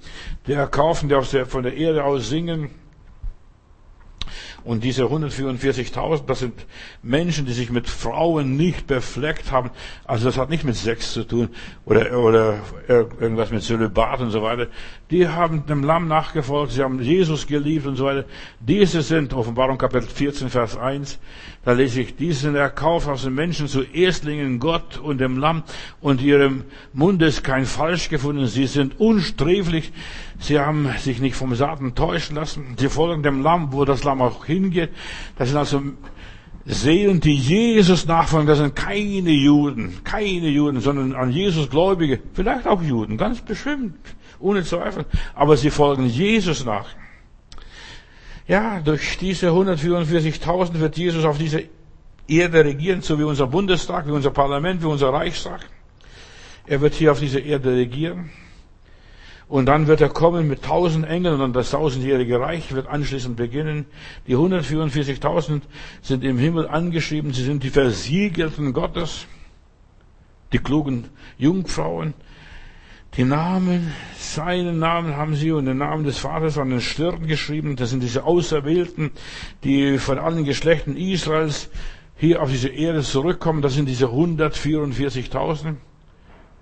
[0.46, 2.70] der Erkaufen, der von der Erde aus singen.
[4.66, 6.66] Und diese 144.000, das sind
[7.00, 9.70] Menschen, die sich mit Frauen nicht befleckt haben.
[10.04, 11.50] Also das hat nicht mit Sex zu tun
[11.84, 12.58] oder, oder
[12.88, 14.66] irgendwas mit Zölibat und so weiter.
[15.12, 18.24] Die haben dem Lamm nachgefolgt, sie haben Jesus geliebt und so weiter.
[18.58, 21.20] Diese sind, Offenbarung Kapitel 14, Vers 1,
[21.64, 25.62] da lese ich, diese sind erkauft aus den Menschen zu Erstlingen Gott und dem Lamm
[26.00, 28.46] und ihrem Munde ist kein Falsch gefunden.
[28.46, 29.92] Sie sind unsträflich.
[30.38, 32.76] Sie haben sich nicht vom Satan täuschen lassen.
[32.78, 34.90] Sie folgen dem Lamm, wo das Lamm auch hingeht.
[35.36, 35.82] Das sind also
[36.64, 38.48] Seelen, die Jesus nachfolgen.
[38.48, 42.20] Das sind keine Juden, keine Juden, sondern an Jesus Gläubige.
[42.34, 43.94] Vielleicht auch Juden, ganz bestimmt,
[44.40, 45.06] ohne Zweifel.
[45.34, 46.86] Aber sie folgen Jesus nach.
[48.48, 51.60] Ja, durch diese 144.000 wird Jesus auf dieser
[52.28, 55.60] Erde regieren, so wie unser Bundestag, wie unser Parlament, wie unser Reichstag.
[56.66, 58.30] Er wird hier auf dieser Erde regieren.
[59.48, 63.86] Und dann wird er kommen mit tausend Engeln und das tausendjährige Reich wird anschließend beginnen.
[64.26, 65.62] Die 144.000
[66.02, 67.32] sind im Himmel angeschrieben.
[67.32, 69.26] Sie sind die Versiegelten Gottes,
[70.52, 71.04] die klugen
[71.38, 72.14] Jungfrauen.
[73.16, 77.76] Die Namen, seinen Namen haben sie und den Namen des Vaters an den Stirn geschrieben.
[77.76, 79.12] Das sind diese Auserwählten,
[79.62, 81.70] die von allen Geschlechten Israels
[82.16, 83.62] hier auf diese Erde zurückkommen.
[83.62, 85.76] Das sind diese 144.000.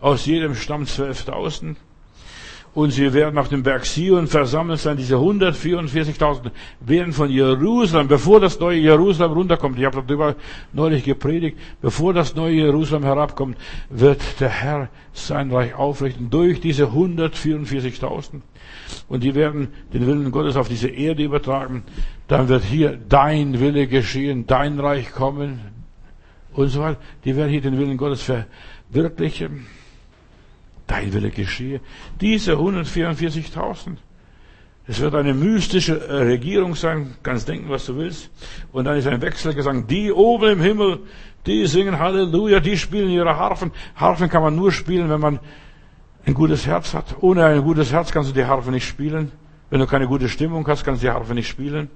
[0.01, 1.77] Aus jedem Stamm 12.000
[2.75, 4.97] und sie werden auf dem Berg Sion versammelt sein.
[4.97, 6.51] Diese 144.000
[6.81, 10.35] werden von Jerusalem, bevor das neue Jerusalem runterkommt, ich habe darüber
[10.73, 13.57] neulich gepredigt, bevor das neue Jerusalem herabkommt,
[13.91, 18.41] wird der Herr sein Reich aufrichten durch diese 144.000.
[19.09, 21.85] Und die werden den Willen Gottes auf diese Erde übertragen.
[22.27, 25.61] Dann wird hier dein Wille geschehen, dein Reich kommen
[26.53, 26.99] und so weiter.
[27.25, 29.67] Die werden hier den Willen Gottes verwirklichen
[30.87, 31.81] dein Wille geschehe.
[32.21, 33.97] Diese 144.000.
[34.87, 38.31] Es wird eine mystische äh, Regierung sein, kannst denken, was du willst.
[38.71, 39.87] Und dann ist ein Wechselgesang.
[39.87, 41.01] Die oben im Himmel,
[41.47, 43.73] die singen Halleluja, die spielen ihre Harfen.
[43.97, 45.41] Harfen kann man nur spielen, wenn man
[46.27, 47.17] ein gutes Herz hat.
[47.23, 49.33] Ohne ein gutes Herz kannst du die Harfe nicht spielen.
[49.71, 51.89] Wenn du keine gute Stimmung hast, kannst du die Harfe nicht spielen.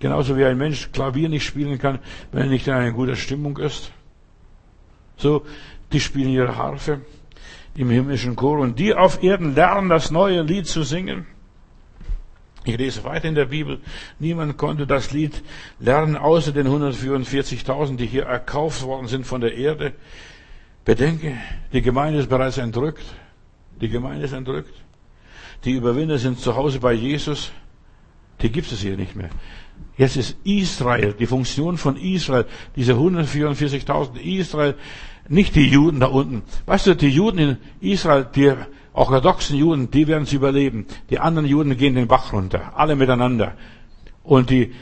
[0.00, 2.00] Genauso wie ein Mensch Klavier nicht spielen kann,
[2.32, 3.92] wenn er nicht in einer guten Stimmung ist.
[5.16, 5.44] So,
[5.92, 7.00] die spielen ihre Harfe
[7.76, 11.26] im himmlischen Chor und die auf Erden lernen, das neue Lied zu singen.
[12.64, 13.80] Ich lese weiter in der Bibel.
[14.18, 15.42] Niemand konnte das Lied
[15.80, 19.92] lernen, außer den 144.000, die hier erkauft worden sind von der Erde.
[20.84, 21.36] Bedenke,
[21.72, 23.04] die Gemeinde ist bereits entrückt.
[23.80, 24.72] Die Gemeinde ist entrückt.
[25.64, 27.52] Die Überwinder sind zu Hause bei Jesus.
[28.40, 29.30] Die gibt es hier nicht mehr.
[29.96, 32.46] Jetzt ist Israel, die Funktion von Israel,
[32.76, 34.74] diese 144.000 Israel,
[35.28, 36.42] nicht die Juden da unten.
[36.66, 38.52] Weißt du, die Juden in Israel, die
[38.92, 40.86] orthodoxen Juden, die werden es überleben.
[41.10, 43.52] Die anderen Juden gehen den Bach runter, alle miteinander.
[44.22, 44.72] Und die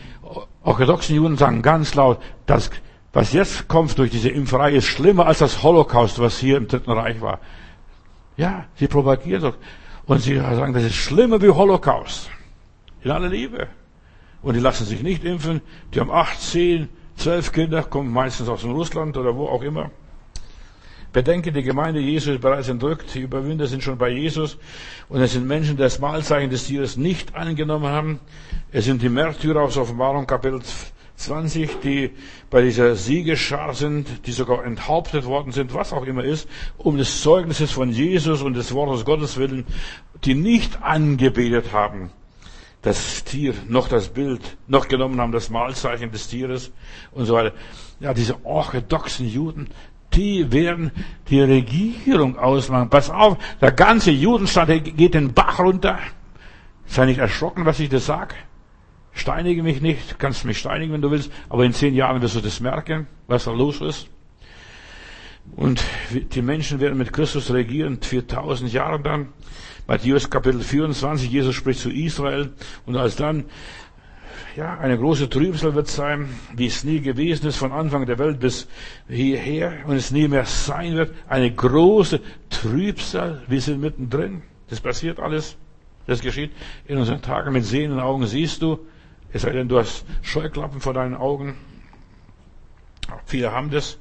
[0.63, 2.71] orthodoxen Juden sagen ganz laut, dass
[3.13, 6.91] was jetzt kommt durch diese Impferei ist schlimmer als das Holocaust, was hier im Dritten
[6.91, 7.41] Reich war.
[8.39, 9.57] Ja, sie propagieren doch.
[10.07, 12.31] Und sie sagen, das ist schlimmer wie Holocaust.
[13.03, 13.69] In aller Liebe.
[14.41, 15.61] Und die lassen sich nicht impfen.
[15.93, 19.91] Die haben acht, zehn, zwölf Kinder, kommen meistens aus Russland oder wo auch immer.
[21.13, 24.57] Bedenke, die Gemeinde Jesu ist bereits entrückt, die Überwinder sind schon bei Jesus
[25.11, 28.21] und es sind Menschen, die das Mahlzeichen des Tieres nicht angenommen haben.
[28.71, 30.61] Es sind die Märtyrer aus Offenbarung Kapitel
[31.17, 32.11] 20, die
[32.49, 36.49] bei dieser Siegesschar sind, die sogar enthauptet worden sind, was auch immer ist,
[36.79, 39.67] um des Zeugnisses von Jesus und des Wortes Gottes willen,
[40.25, 42.11] die nicht angebetet haben
[42.83, 46.73] das Tier, noch das Bild, noch genommen haben das Mahlzeichen des Tieres
[47.13, 47.55] und so weiter.
[48.01, 49.69] Ja, diese orthodoxen Juden,
[50.15, 50.91] die werden
[51.29, 52.91] die Regierung ausmachen.
[52.91, 55.99] Pass auf, der ganze Judenstaat geht den Bach runter.
[56.87, 58.35] Sei nicht erschrocken, was ich dir sag.
[59.15, 62.41] Steinige mich nicht, kannst mich steinigen, wenn du willst, aber in zehn Jahren wirst du
[62.41, 64.09] das merken, was da los ist.
[65.55, 65.83] Und
[66.13, 69.29] die Menschen werden mit Christus regieren, 4000 Jahre dann.
[69.87, 72.53] Matthäus Kapitel 24, Jesus spricht zu Israel
[72.87, 73.45] und als dann
[74.57, 78.41] ja, eine große Trübsal wird sein, wie es nie gewesen ist von Anfang der Welt
[78.41, 78.69] bis
[79.09, 81.15] hierher und es nie mehr sein wird.
[81.29, 84.43] Eine große Trübsal, wir sind mittendrin.
[84.69, 85.57] Das passiert alles.
[86.07, 86.51] Das geschieht
[86.87, 88.79] in unseren Tagen mit sehenden Augen siehst du.
[89.33, 91.57] Es sei denn, du hast Scheuklappen vor deinen Augen.
[93.25, 93.99] Viele haben das.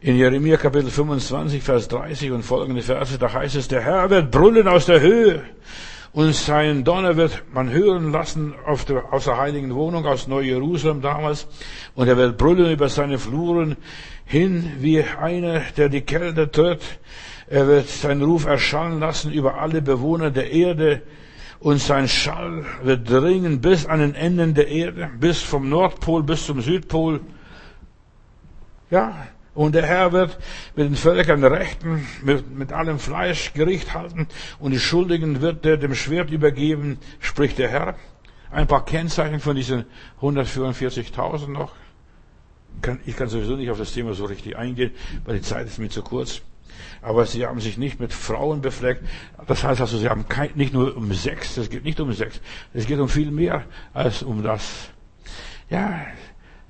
[0.00, 4.30] In Jeremia Kapitel 25, Vers 30 und folgende Verse, da heißt es, der Herr wird
[4.30, 5.42] brüllen aus der Höhe
[6.12, 11.02] und sein Donner wird man hören lassen auf der, aus der heiligen Wohnung, aus Neu-Jerusalem
[11.02, 11.46] damals.
[11.94, 13.76] Und er wird brüllen über seine Fluren
[14.24, 16.82] hin wie einer, der die Kälte tritt.
[17.46, 21.02] Er wird seinen Ruf erschallen lassen über alle Bewohner der Erde.
[21.60, 26.46] Und sein Schall wird dringen bis an den Enden der Erde, bis vom Nordpol bis
[26.46, 27.20] zum Südpol.
[28.90, 29.26] Ja,
[29.58, 30.38] und der Herr wird
[30.76, 34.28] mit den Völkern Rechten, mit, mit allem Fleisch Gericht halten
[34.60, 37.96] und die Schuldigen wird er dem Schwert übergeben, spricht der Herr.
[38.52, 39.84] Ein paar Kennzeichen von diesen
[40.20, 41.72] 144.000 noch.
[43.04, 44.92] Ich kann sowieso nicht auf das Thema so richtig eingehen,
[45.24, 46.40] weil die Zeit ist mir zu kurz.
[47.02, 49.02] Aber sie haben sich nicht mit Frauen befleckt.
[49.48, 52.40] Das heißt also, sie haben kein, nicht nur um Sex, es geht nicht um Sex,
[52.74, 54.90] es geht um viel mehr als um das.
[55.68, 56.06] Ja,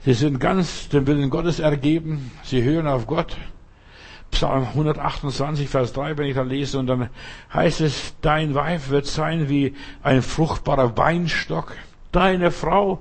[0.09, 2.31] Sie sind ganz dem Willen Gottes ergeben.
[2.43, 3.37] Sie hören auf Gott.
[4.31, 7.11] Psalm 128, Vers 3, wenn ich da lese, und dann
[7.53, 11.77] heißt es, dein Weib wird sein wie ein fruchtbarer Weinstock.
[12.11, 13.01] Deine Frau,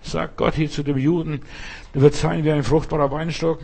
[0.00, 1.40] sagt Gott hier zu dem Juden,
[1.92, 3.58] wird sein wie ein fruchtbarer Weinstock.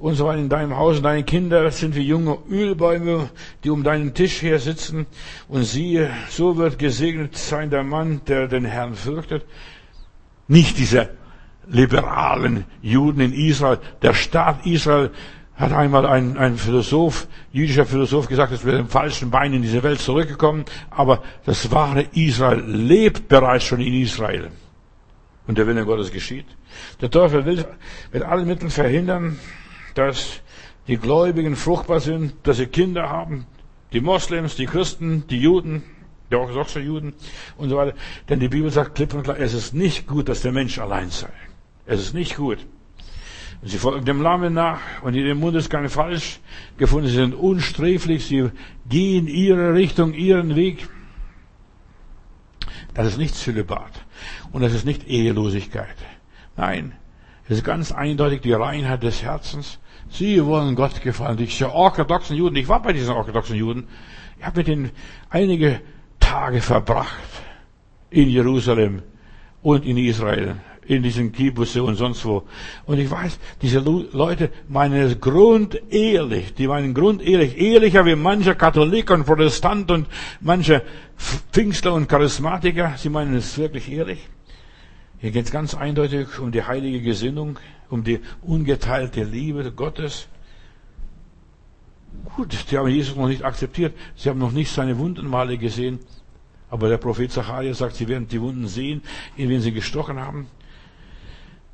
[0.00, 0.96] Und so weiter in deinem Haus.
[0.96, 3.30] Und deine Kinder sind wie junge Ölbäume,
[3.62, 5.06] die um deinen Tisch her sitzen.
[5.46, 9.46] Und siehe, so wird gesegnet sein der Mann, der den Herrn fürchtet.
[10.48, 11.10] Nicht dieser
[11.68, 13.78] liberalen Juden in Israel.
[14.02, 15.10] Der Staat Israel
[15.58, 19.62] hat einmal ein, ein Philosoph, jüdischer Philosoph gesagt, dass wir mit dem falschen Bein in
[19.62, 24.50] diese Welt zurückgekommen, aber das wahre Israel lebt bereits schon in Israel.
[25.48, 26.46] Und der Wille Gottes geschieht.
[27.00, 27.64] Der Teufel will
[28.12, 29.38] mit allen Mitteln verhindern,
[29.94, 30.42] dass
[30.86, 33.46] die Gläubigen fruchtbar sind, dass sie Kinder haben,
[33.92, 35.82] die Moslems, die Christen, die Juden,
[36.30, 37.14] die orthodoxen Juden
[37.56, 37.94] und so weiter.
[38.28, 41.10] Denn die Bibel sagt klipp und klar, es ist nicht gut, dass der Mensch allein
[41.10, 41.32] sei.
[41.88, 42.58] Es ist nicht gut.
[43.62, 46.38] Sie folgen dem Lahmen nach und in ihrem Mund ist kein Falsch
[46.76, 47.08] gefunden.
[47.08, 48.26] Sie sind unsträflich.
[48.26, 48.50] Sie
[48.88, 50.88] gehen ihre Richtung, ihren Weg.
[52.94, 54.04] Das ist nicht Zölibat.
[54.52, 55.96] Und das ist nicht Ehelosigkeit.
[56.56, 56.92] Nein.
[57.48, 59.80] Es ist ganz eindeutig die Reinheit des Herzens.
[60.10, 61.38] Sie wollen Gott gefallen.
[61.38, 62.54] Diese orthodoxen Juden.
[62.56, 63.88] Ich war bei diesen orthodoxen Juden.
[64.38, 64.90] Ich habe mit ihnen
[65.30, 65.80] einige
[66.20, 67.16] Tage verbracht.
[68.10, 69.02] in Jerusalem
[69.62, 70.56] und in Israel,
[70.88, 72.44] in diesen Kibbutzen und sonst wo.
[72.86, 79.10] Und ich weiß, diese Leute meinen es grundehrlich, die meinen grundehrlich, ehrlicher wie mancher Katholik
[79.10, 80.06] und Protestant und
[80.40, 80.82] mancher
[81.52, 84.28] Pfingstler und Charismatiker, sie meinen es wirklich ehrlich.
[85.18, 87.58] Hier geht es ganz eindeutig um die heilige Gesinnung,
[87.90, 90.26] um die ungeteilte Liebe Gottes.
[92.34, 95.98] Gut, sie haben Jesus noch nicht akzeptiert, sie haben noch nicht seine Wundenmale gesehen,
[96.70, 99.02] aber der Prophet Zachariah sagt, sie werden die Wunden sehen,
[99.36, 100.46] in wen sie gestochen haben.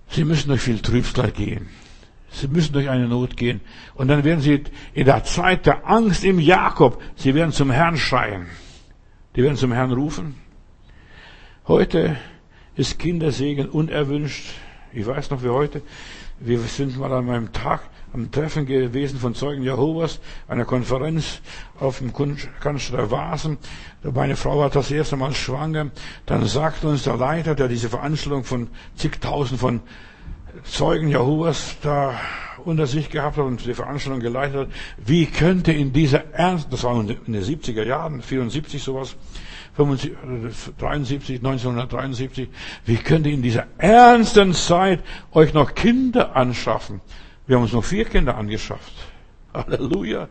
[0.08, 1.68] Sie müssen durch viel Trübsal gehen.
[2.30, 3.60] Sie müssen durch eine Not gehen.
[3.94, 7.96] Und dann werden sie in der Zeit der Angst im Jakob, sie werden zum Herrn
[7.96, 8.46] schreien.
[9.36, 10.34] Die werden zum Herrn rufen.
[11.66, 12.16] Heute
[12.76, 14.46] ist Kindersegen unerwünscht.
[14.92, 15.82] Ich weiß noch wie heute.
[16.46, 17.80] Wir sind mal an meinem Tag
[18.12, 21.40] am Treffen gewesen von Zeugen Jehovas, einer Konferenz
[21.80, 22.12] auf dem
[22.60, 23.56] Kanzler Vasen.
[24.02, 25.90] Meine Frau war das erste Mal schwanger.
[26.26, 29.80] Dann sagte uns der Leiter, der diese Veranstaltung von zigtausend von
[30.64, 32.20] Zeugen Jehovas da
[32.62, 34.68] unter sich gehabt hat und die Veranstaltung geleitet hat,
[34.98, 39.16] wie könnte in dieser Ernst, das war in den 70er Jahren, 74 sowas,
[39.76, 42.48] 73, 1973,
[42.84, 45.00] wie könnt ihr in dieser ernsten Zeit
[45.32, 47.00] euch noch Kinder anschaffen?
[47.46, 48.92] Wir haben uns noch vier Kinder angeschafft.
[49.54, 50.28] Halleluja.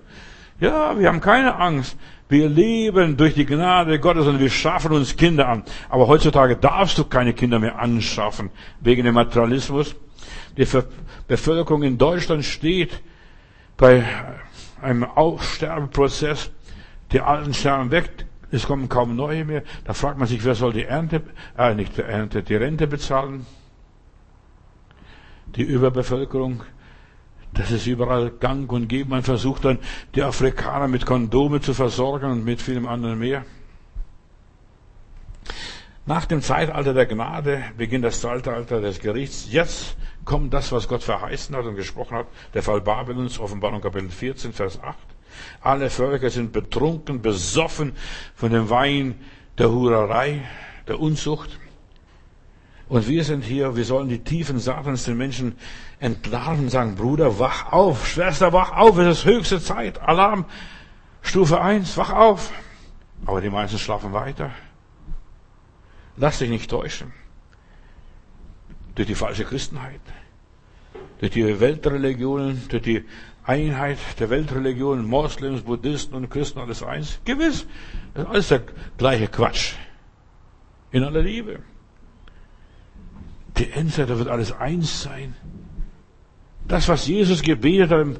[0.59, 1.97] Ja, wir haben keine Angst.
[2.29, 5.63] Wir leben durch die Gnade Gottes und wir schaffen uns Kinder an.
[5.89, 9.95] Aber heutzutage darfst du keine Kinder mehr anschaffen, wegen dem Materialismus.
[10.57, 10.67] Die
[11.27, 13.01] Bevölkerung in Deutschland steht
[13.77, 14.03] bei
[14.81, 16.49] einem Aussterbeprozess.
[17.11, 19.63] Die Alten sterben weg, es kommen kaum neue mehr.
[19.85, 21.23] Da fragt man sich, wer soll die Ernte,
[21.57, 23.45] äh, nicht die Ernte, die Rente bezahlen?
[25.55, 26.63] Die Überbevölkerung.
[27.53, 29.09] Das ist überall gang und gäbe.
[29.09, 29.79] Man versucht dann,
[30.15, 33.43] die Afrikaner mit Kondome zu versorgen und mit vielem anderen mehr.
[36.05, 39.47] Nach dem Zeitalter der Gnade beginnt das Zeitalter des Gerichts.
[39.51, 39.95] Jetzt
[40.25, 42.27] kommt das, was Gott verheißen hat und gesprochen hat.
[42.53, 45.12] Der Fall Babylons, Offenbarung Kapitel 14, Vers 8.
[45.61, 47.93] Alle Völker sind betrunken, besoffen
[48.35, 49.15] von dem Wein
[49.57, 50.41] der Hurerei,
[50.87, 51.59] der Unzucht.
[52.89, 55.55] Und wir sind hier, wir sollen die Tiefen Satans den Menschen
[55.99, 60.45] entlarven, sagen, Bruder, wach auf, Schwester, wach auf, es ist höchste Zeit, Alarm,
[61.21, 62.51] Stufe 1, wach auf.
[63.25, 64.51] Aber die meisten schlafen weiter.
[66.17, 67.13] Lass dich nicht täuschen.
[68.95, 70.01] Durch die falsche Christenheit,
[71.19, 73.05] durch die Weltreligionen, durch die
[73.45, 77.19] Einheit der Weltreligionen, Moslems, Buddhisten und Christen, alles eins?
[77.25, 77.65] Gewiss.
[78.13, 78.61] Das ist alles der
[78.97, 79.73] gleiche Quatsch.
[80.91, 81.59] In aller Liebe.
[83.57, 85.35] Die Endzeit, da wird alles eins sein.
[86.67, 88.17] Das, was Jesus gebetet hat im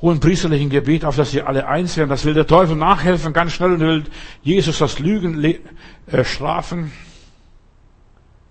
[0.00, 3.52] hohen priesterlichen Gebet, auf dass sie alle eins werden, das will der Teufel nachhelfen, ganz
[3.52, 4.04] schnell und will
[4.42, 6.92] Jesus das Lügen äh, strafen.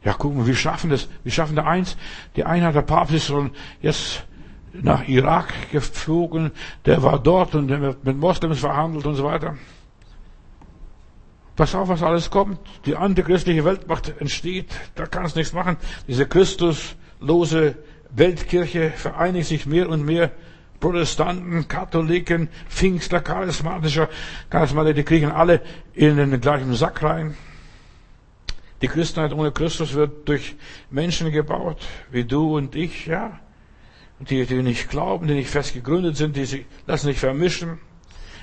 [0.04, 1.10] Ja, gucken wir, wir schaffen das.
[1.24, 1.98] Wir schaffen da eins.
[2.36, 3.52] Die Einheit der Papst ist schon
[3.82, 4.26] jetzt
[4.74, 6.52] nach Irak geflogen,
[6.86, 9.58] der war dort und der wird mit Moslems verhandelt und so weiter.
[11.56, 12.60] Pass auf, was alles kommt.
[12.86, 14.68] Die antichristliche Weltmacht entsteht.
[14.96, 15.76] Da kannst du nichts machen.
[16.08, 17.76] Diese Christuslose
[18.12, 20.32] Weltkirche vereinigt sich mehr und mehr.
[20.80, 24.08] Protestanten, Katholiken, Pfingstler, Charismatischer,
[24.50, 25.62] Charismatiker, die kriegen alle
[25.94, 27.36] in den gleichen Sack rein.
[28.82, 30.56] Die Christenheit ohne Christus wird durch
[30.90, 33.38] Menschen gebaut, wie du und ich, ja
[34.20, 37.80] die, die nicht glauben, die nicht fest gegründet sind, die sich lassen sich vermischen.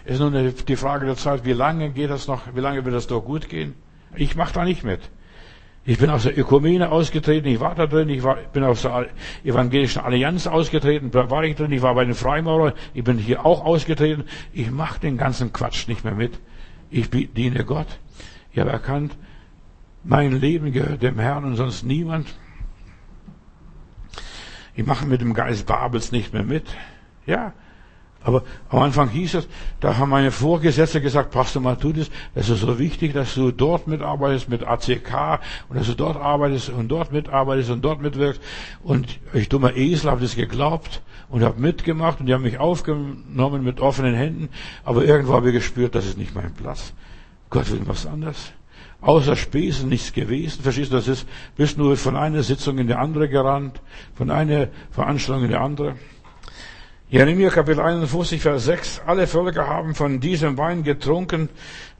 [0.04, 2.94] Es ist nur die Frage der Zeit, wie lange geht das noch, wie lange wird
[2.94, 3.74] das doch gut gehen?
[4.14, 5.00] Ich mache da nicht mit.
[5.88, 9.06] Ich bin aus der Ökumene ausgetreten, ich war da drin, ich war, bin aus der
[9.44, 13.46] Evangelischen Allianz ausgetreten, da war ich drin, ich war bei den Freimaurern, ich bin hier
[13.46, 14.24] auch ausgetreten.
[14.52, 16.40] Ich mache den ganzen Quatsch nicht mehr mit.
[16.90, 17.86] Ich diene Gott.
[18.52, 19.16] Ich habe erkannt,
[20.02, 22.34] mein Leben gehört dem Herrn und sonst niemand.
[24.76, 26.66] Ich mache mit dem Geist Babels nicht mehr mit.
[27.24, 27.52] Ja.
[28.22, 29.48] Aber am Anfang hieß es,
[29.78, 34.48] da haben meine Vorgesetzte gesagt, Pastor Matudis, es ist so wichtig, dass du dort mitarbeitest
[34.48, 38.42] mit ACK und dass du dort arbeitest und dort mitarbeitest und dort mitwirkst.
[38.82, 43.62] Und ich dummer Esel habe das geglaubt und habe mitgemacht und die haben mich aufgenommen
[43.62, 44.48] mit offenen Händen.
[44.84, 46.92] Aber irgendwo habe ich gespürt, das ist nicht mein Platz.
[47.48, 48.52] Gott will was anderes
[49.06, 50.62] außer Spesen nichts gewesen.
[50.62, 53.80] Verstehst du, das ist, bist nur von einer Sitzung in die andere gerannt,
[54.14, 55.94] von einer Veranstaltung in die andere.
[57.08, 59.02] Jeremia Kapitel 51, Vers 6.
[59.06, 61.48] Alle Völker haben von diesem Wein getrunken,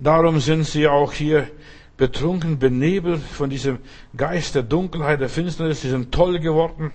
[0.01, 1.49] darum sind sie auch hier
[1.97, 3.79] betrunken, benebelt von diesem
[4.17, 6.93] Geist der Dunkelheit, der Finsternis, sie sind toll geworden.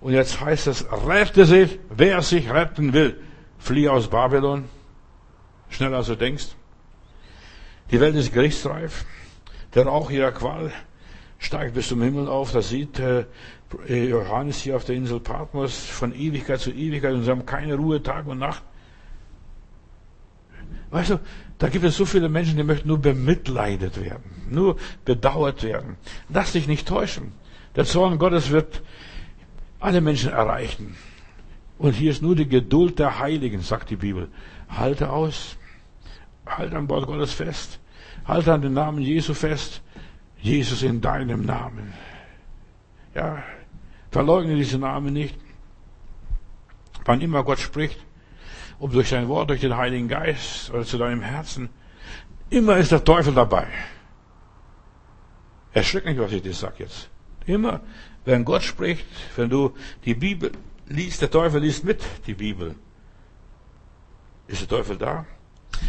[0.00, 3.16] Und jetzt heißt es, rette sich, wer sich retten will,
[3.58, 4.66] flieh aus Babylon.
[5.70, 6.48] Schneller als du denkst.
[7.90, 9.06] Die Welt ist gerichtsreif.
[9.74, 10.72] Der Rauch ihrer Qual
[11.38, 12.52] steigt bis zum Himmel auf.
[12.52, 13.24] Das sieht äh,
[13.88, 18.02] Johannes hier auf der Insel Patmos von Ewigkeit zu Ewigkeit und sie haben keine Ruhe
[18.02, 18.62] Tag und Nacht.
[20.90, 21.20] Weißt du,
[21.58, 25.96] da gibt es so viele Menschen, die möchten nur bemitleidet werden, nur bedauert werden.
[26.28, 27.32] Lass dich nicht täuschen.
[27.74, 28.82] Der Zorn Gottes wird
[29.80, 30.96] alle Menschen erreichen.
[31.78, 34.28] Und hier ist nur die Geduld der Heiligen, sagt die Bibel.
[34.68, 35.56] Halte aus.
[36.46, 37.80] Halte am Wort Gottes fest.
[38.26, 39.82] Halte an den Namen Jesu fest.
[40.44, 41.94] Jesus in deinem Namen.
[43.14, 43.42] Ja,
[44.10, 45.38] verleugne diesen Namen nicht.
[47.04, 47.98] Wann immer Gott spricht,
[48.78, 51.70] ob durch sein Wort, durch den Heiligen Geist oder zu deinem Herzen,
[52.50, 53.66] immer ist der Teufel dabei.
[55.72, 57.08] Erschreck nicht, was ich dir sage jetzt.
[57.46, 57.80] Immer,
[58.24, 59.06] wenn Gott spricht,
[59.36, 60.52] wenn du die Bibel
[60.86, 62.74] liest, der Teufel liest mit die Bibel,
[64.46, 65.26] ist der Teufel da.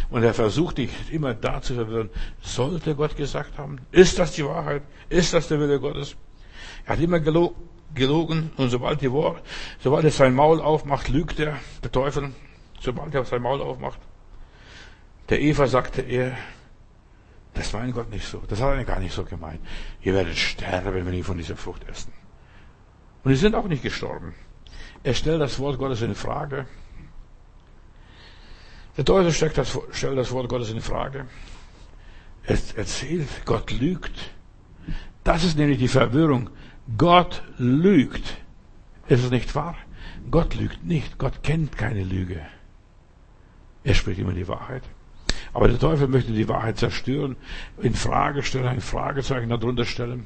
[0.10, 2.10] Und er versucht dich immer da zu verwirren.
[2.42, 3.80] Sollte Gott gesagt haben?
[3.92, 4.84] Ist das die Wahrheit?
[5.10, 6.16] Ist das der Wille Gottes?
[6.86, 9.42] Er hat immer gelogen und sobald die Wort,
[9.80, 12.32] sobald er sein Maul aufmacht, lügt er, der Teufel
[12.86, 14.00] sobald er sein Maul aufmacht.
[15.30, 16.38] Der Eva sagte er,
[17.54, 18.42] das war Gott nicht so.
[18.48, 19.62] Das hat er gar nicht so gemeint.
[20.02, 22.14] Ihr werdet sterben, wenn ihr von dieser Frucht essen.
[23.24, 24.36] Und sie sind auch nicht gestorben.
[25.04, 26.68] Er stellt das Wort Gottes in Frage.
[28.98, 31.26] Der Teufel stellt das, stellt das Wort Gottes in Frage.
[32.44, 34.32] Er erzählt, Gott lügt.
[35.24, 36.50] Das ist nämlich die Verwirrung.
[36.98, 38.38] Gott lügt.
[39.08, 39.76] Ist es nicht wahr?
[40.30, 41.18] Gott lügt nicht.
[41.18, 42.40] Gott kennt keine Lüge.
[43.84, 44.84] Er spricht immer die Wahrheit.
[45.54, 47.36] Aber der Teufel möchte die Wahrheit zerstören,
[47.82, 50.26] in Frage stellen, ein Fragezeichen darunter stellen.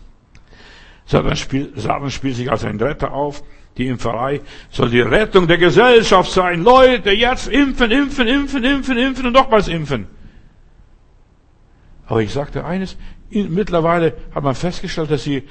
[1.05, 3.43] Satan spielt, Satan spielt sich als ein Retter auf.
[3.79, 6.63] Die Impferei soll die Rettung der Gesellschaft sein.
[6.63, 10.05] Leute, jetzt impfen, impfen, impfen, impfen, impfen und nochmals impfen.
[12.05, 12.97] Aber ich sagte eines,
[13.29, 15.43] mittlerweile hat man festgestellt, dass die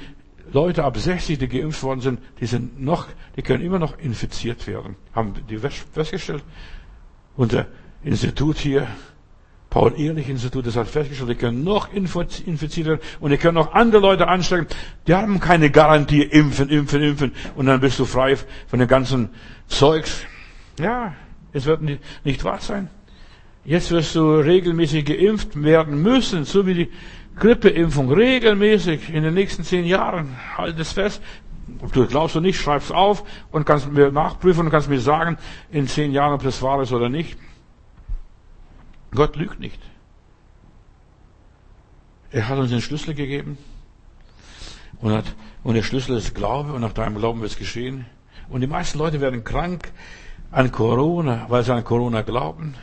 [0.51, 4.67] Leute ab 60, die geimpft worden sind, die sind noch, die können immer noch infiziert
[4.67, 4.95] werden.
[5.15, 6.43] Haben die festgestellt?
[7.35, 7.65] Unser
[8.03, 8.87] Institut hier,
[9.69, 14.27] Paul-Ehrlich-Institut, das hat festgestellt, die können noch infiziert werden und die können noch andere Leute
[14.27, 14.67] anstecken.
[15.07, 18.35] Die haben keine Garantie, impfen, impfen, impfen und dann bist du frei
[18.67, 19.29] von dem ganzen
[19.67, 20.23] Zeugs.
[20.79, 21.13] Ja,
[21.53, 21.81] es wird
[22.23, 22.89] nicht wahr sein.
[23.63, 26.91] Jetzt wirst du regelmäßig geimpft werden müssen, so wie die
[27.35, 30.35] Grippeimpfung, regelmäßig in den nächsten zehn Jahren.
[30.57, 31.21] Halt es fest.
[31.81, 35.37] Ob du glaubst oder nicht, schreib's auf und kannst mir nachprüfen und kannst mir sagen,
[35.71, 37.37] in zehn Jahren, ob das wahr ist oder nicht.
[39.11, 39.81] Gott lügt nicht.
[42.31, 43.57] Er hat uns den Schlüssel gegeben
[45.01, 45.25] und, hat,
[45.63, 48.05] und der Schlüssel ist Glaube und nach deinem Glauben wird es geschehen.
[48.49, 49.91] Und die meisten Leute werden krank
[50.51, 52.75] an Corona, weil sie an Corona glauben.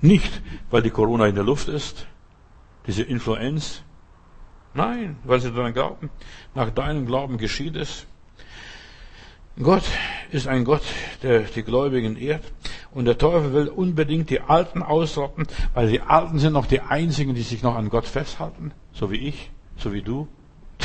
[0.00, 0.40] Nicht,
[0.70, 2.06] weil die Corona in der Luft ist,
[2.86, 3.82] diese Influenz.
[4.74, 6.10] Nein, weil sie daran glauben.
[6.54, 8.06] Nach deinem Glauben geschieht es.
[9.60, 9.82] Gott
[10.30, 10.82] ist ein Gott,
[11.22, 12.44] der die Gläubigen ehrt.
[12.92, 17.34] Und der Teufel will unbedingt die Alten ausrotten, weil die Alten sind noch die einzigen,
[17.34, 18.72] die sich noch an Gott festhalten.
[18.92, 20.28] So wie ich, so wie du.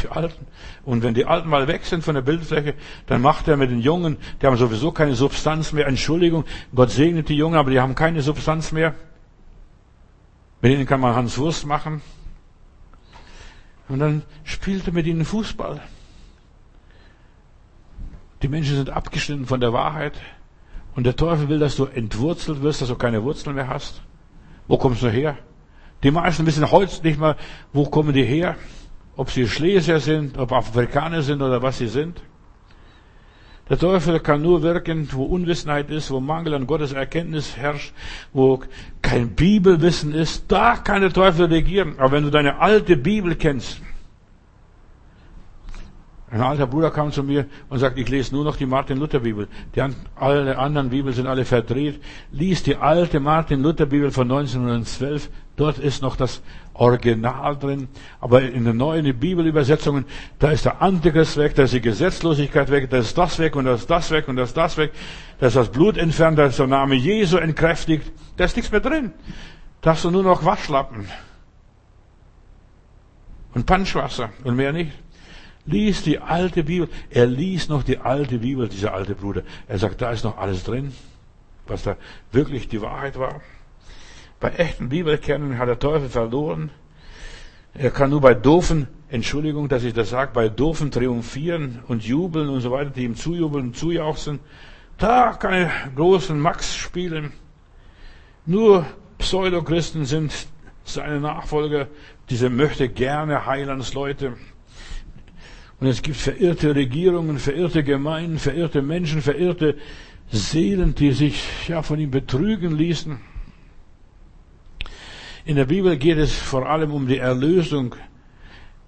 [0.02, 0.48] Die Alten.
[0.86, 2.74] Und wenn die Alten mal weg sind von der Bildfläche,
[3.06, 5.88] dann macht er mit den Jungen, die haben sowieso keine Substanz mehr.
[5.88, 8.96] Entschuldigung, Gott segnet die Jungen, aber die haben keine Substanz mehr.
[10.62, 12.02] Mit ihnen kann man Hans Wurst machen.
[13.88, 15.80] Und dann spielt er mit ihnen Fußball.
[18.44, 20.14] Die Menschen sind abgeschnitten von der Wahrheit.
[20.96, 24.02] Und der Teufel will, dass du entwurzelt wirst, dass du keine Wurzeln mehr hast.
[24.68, 25.38] Wo kommst du her?
[26.04, 27.38] Die meisten wissen heute nicht mal,
[27.72, 28.58] wo kommen die her?
[29.16, 32.22] Ob sie Schlesier sind, ob Afrikaner sind oder was sie sind.
[33.70, 37.94] Der Teufel kann nur wirken, wo Unwissenheit ist, wo Mangel an Gottes Erkenntnis herrscht,
[38.34, 38.62] wo
[39.02, 40.52] kein Bibelwissen ist.
[40.52, 41.96] Da kann der Teufel regieren.
[41.98, 43.82] Aber wenn du deine alte Bibel kennst,
[46.34, 49.48] ein alter Bruder kam zu mir und sagte, ich lese nur noch die Martin-Luther-Bibel.
[49.76, 49.84] Die
[50.16, 52.02] alle anderen Bibeln sind alle verdreht.
[52.32, 55.30] Lies die alte Martin-Luther-Bibel von 1912.
[55.58, 56.42] Dort ist noch das
[56.74, 57.88] Original drin.
[58.20, 60.06] Aber in den neuen Bibelübersetzungen,
[60.40, 63.66] da ist der Antichrist weg, da ist die Gesetzlosigkeit weg, da ist das weg und
[63.66, 64.92] da ist das weg und da ist das weg.
[65.40, 68.12] Da ist das Blut entfernt, da ist der Name Jesu entkräftigt.
[68.38, 69.14] Da ist nichts mehr drin.
[69.82, 71.08] Da hast du nur noch Waschlappen.
[73.54, 75.03] Und Punschwasser und mehr nicht.
[75.66, 76.90] Lies die alte Bibel.
[77.10, 79.44] Er liest noch die alte Bibel, dieser alte Bruder.
[79.68, 80.94] Er sagt, da ist noch alles drin,
[81.68, 81.96] was da
[82.32, 83.42] wirklich die Wahrheit war.
[84.40, 86.70] Bei echten Bibelkennen hat der Teufel verloren.
[87.74, 92.50] Er kann nur bei doofen, Entschuldigung, dass ich das sage, bei doofen triumphieren und jubeln
[92.50, 94.40] und so weiter, die ihm zujubeln und zujauchzen.
[94.98, 97.32] Da kann er großen Max spielen.
[98.46, 98.86] Nur
[99.18, 100.34] Pseudochristen sind
[100.84, 101.88] seine Nachfolger
[102.30, 104.38] diese möchte gerne Heilandsleute.
[105.84, 109.76] Und es gibt verirrte Regierungen, verirrte Gemeinden, verirrte Menschen, verirrte
[110.32, 113.20] Seelen, die sich ja von ihm betrügen ließen.
[115.44, 117.96] In der Bibel geht es vor allem um die Erlösung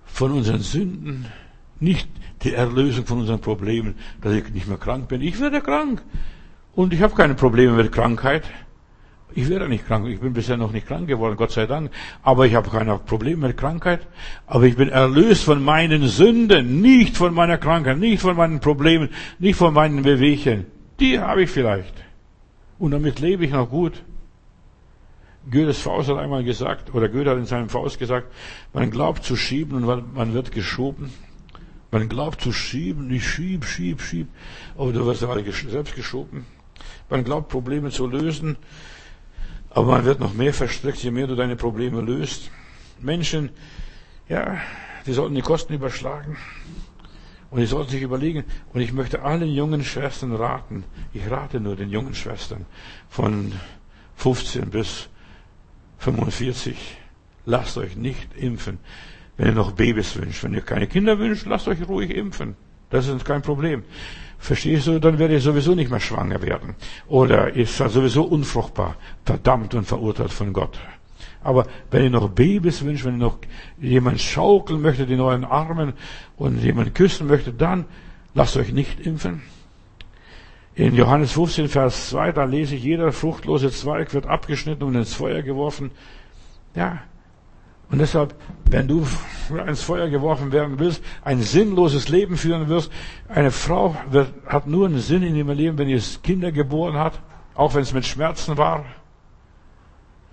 [0.05, 1.25] von unseren Sünden,
[1.81, 2.07] nicht
[2.43, 5.19] die Erlösung von unseren Problemen, dass ich nicht mehr krank bin.
[5.19, 6.01] Ich werde krank
[6.75, 8.45] und ich habe keine Probleme mit Krankheit.
[9.37, 10.07] Ich werde nicht krank.
[10.07, 11.91] Ich bin bisher noch nicht krank geworden, Gott sei Dank.
[12.23, 14.07] Aber ich habe keine Probleme mit Krankheit.
[14.47, 19.09] Aber ich bin erlöst von meinen Sünden, nicht von meiner Krankheit, nicht von meinen Problemen,
[19.37, 20.67] nicht von meinen Bewegchen.
[21.01, 21.93] Die habe ich vielleicht.
[22.79, 24.01] Und damit lebe ich noch gut.
[25.51, 28.31] Goethes Faust hat einmal gesagt, oder Goethe hat in seinem Faust gesagt,
[28.73, 31.11] man glaubt zu schieben und man wird geschoben.
[31.91, 34.27] Man glaubt zu schieben, ich schieb, schieb, schieb,
[34.77, 35.19] aber du wirst
[35.69, 36.45] selbst geschoben.
[37.09, 38.57] Man glaubt Probleme zu lösen,
[39.75, 42.49] aber man wird noch mehr verstrickt, je mehr du deine Probleme löst.
[43.01, 43.49] Menschen,
[44.29, 44.57] ja,
[45.05, 46.37] die sollten die Kosten überschlagen.
[47.51, 51.75] Und die sollten sich überlegen, und ich möchte allen jungen Schwestern raten, ich rate nur
[51.75, 52.65] den jungen Schwestern
[53.09, 53.51] von
[54.15, 55.09] 15 bis
[55.99, 56.77] 45,
[57.45, 58.79] lasst euch nicht impfen,
[59.35, 60.45] wenn ihr noch Babys wünscht.
[60.45, 62.55] Wenn ihr keine Kinder wünscht, lasst euch ruhig impfen.
[62.89, 63.83] Das ist kein Problem.
[64.37, 64.99] Verstehst du?
[64.99, 66.75] Dann werdet ihr sowieso nicht mehr schwanger werden.
[67.07, 70.79] Oder ist sowieso unfruchtbar, verdammt und verurteilt von Gott.
[71.43, 73.37] Aber wenn ihr noch Babys wünscht, wenn ihr noch
[73.79, 75.93] jemand schaukeln möchtet in euren Armen
[76.37, 77.85] und jemand küssen möchtet, dann
[78.33, 79.43] lasst euch nicht impfen.
[80.75, 85.13] In Johannes 15, Vers 2, da lese ich, jeder fruchtlose Zweig wird abgeschnitten und ins
[85.13, 85.91] Feuer geworfen.
[86.75, 87.03] Ja.
[87.89, 88.33] Und deshalb,
[88.69, 89.05] wenn du
[89.67, 92.91] ins Feuer geworfen werden willst, ein sinnloses Leben führen wirst,
[93.29, 97.19] eine Frau wird, hat nur einen Sinn in ihrem Leben, wenn ihr Kinder geboren hat,
[97.53, 98.85] auch wenn es mit Schmerzen war.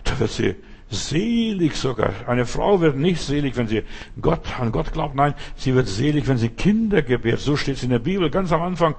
[0.04, 0.56] Da wird sie
[0.88, 2.12] selig sogar.
[2.26, 3.82] Eine Frau wird nicht selig, wenn sie
[4.20, 5.14] Gott, an Gott glaubt.
[5.14, 7.40] Nein, sie wird selig, wenn sie Kinder gebärt.
[7.40, 8.94] So steht es in der Bibel ganz am Anfang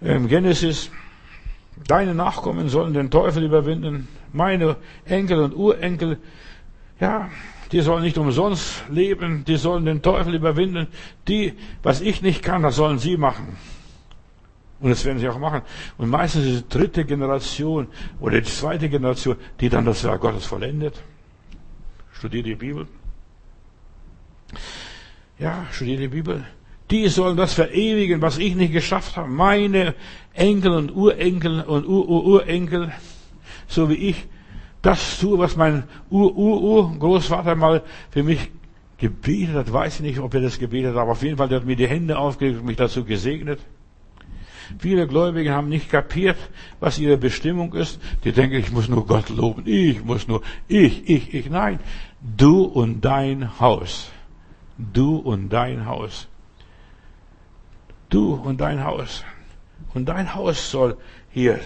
[0.00, 0.90] im Genesis,
[1.86, 6.18] deine Nachkommen sollen den Teufel überwinden, meine Enkel und Urenkel,
[7.00, 7.30] ja,
[7.72, 10.88] die sollen nicht umsonst leben, die sollen den Teufel überwinden,
[11.26, 13.56] die, was ich nicht kann, das sollen sie machen.
[14.80, 15.62] Und das werden sie auch machen.
[15.96, 17.86] Und meistens ist die dritte Generation
[18.20, 21.00] oder die zweite Generation, die dann das Werk Gottes vollendet.
[22.12, 22.86] Studiert die Bibel.
[25.38, 26.44] Ja, studiert die Bibel.
[26.90, 29.28] Die sollen das verewigen, was ich nicht geschafft habe.
[29.28, 29.94] Meine
[30.34, 32.92] Enkel und Urenkel und Ururenkel,
[33.66, 34.26] so wie ich,
[34.82, 38.50] das tue, was mein Ur-Ur-Ur-Großvater mal für mich
[38.98, 39.72] gebetet hat.
[39.72, 41.76] Weiß ich nicht, ob er das gebetet hat, aber auf jeden Fall, der hat mir
[41.76, 43.60] die Hände aufgelegt und mich dazu gesegnet.
[44.78, 46.36] Viele Gläubige haben nicht kapiert,
[46.80, 48.00] was ihre Bestimmung ist.
[48.24, 49.62] Die denken, ich muss nur Gott loben.
[49.66, 51.50] Ich muss nur, ich, ich, ich.
[51.50, 51.78] Nein.
[52.20, 54.10] Du und dein Haus.
[54.78, 56.28] Du und dein Haus.
[58.08, 59.24] Du und dein Haus.
[59.94, 60.96] Und dein Haus soll
[61.30, 61.60] hier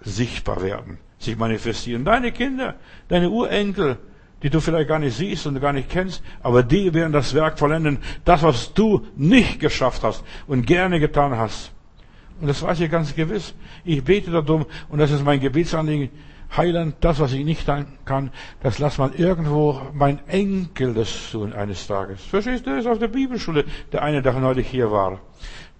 [0.00, 2.04] sichtbar werden, sich manifestieren.
[2.04, 2.74] Deine Kinder,
[3.08, 3.98] deine Urenkel,
[4.42, 7.58] die du vielleicht gar nicht siehst und gar nicht kennst, aber die werden das Werk
[7.58, 11.72] vollenden, das, was du nicht geschafft hast und gerne getan hast.
[12.40, 13.54] Und das weiß ich ganz gewiss.
[13.84, 16.10] Ich bete darum und das ist mein Gebetsanliegen.
[16.56, 17.66] Heiland, das, was ich nicht
[18.04, 18.30] kann,
[18.62, 22.22] das lass mal irgendwo mein Enkel das tun eines Tages.
[22.22, 25.20] Verstehst du, das ist auf der Bibelschule, der eine, der neulich hier war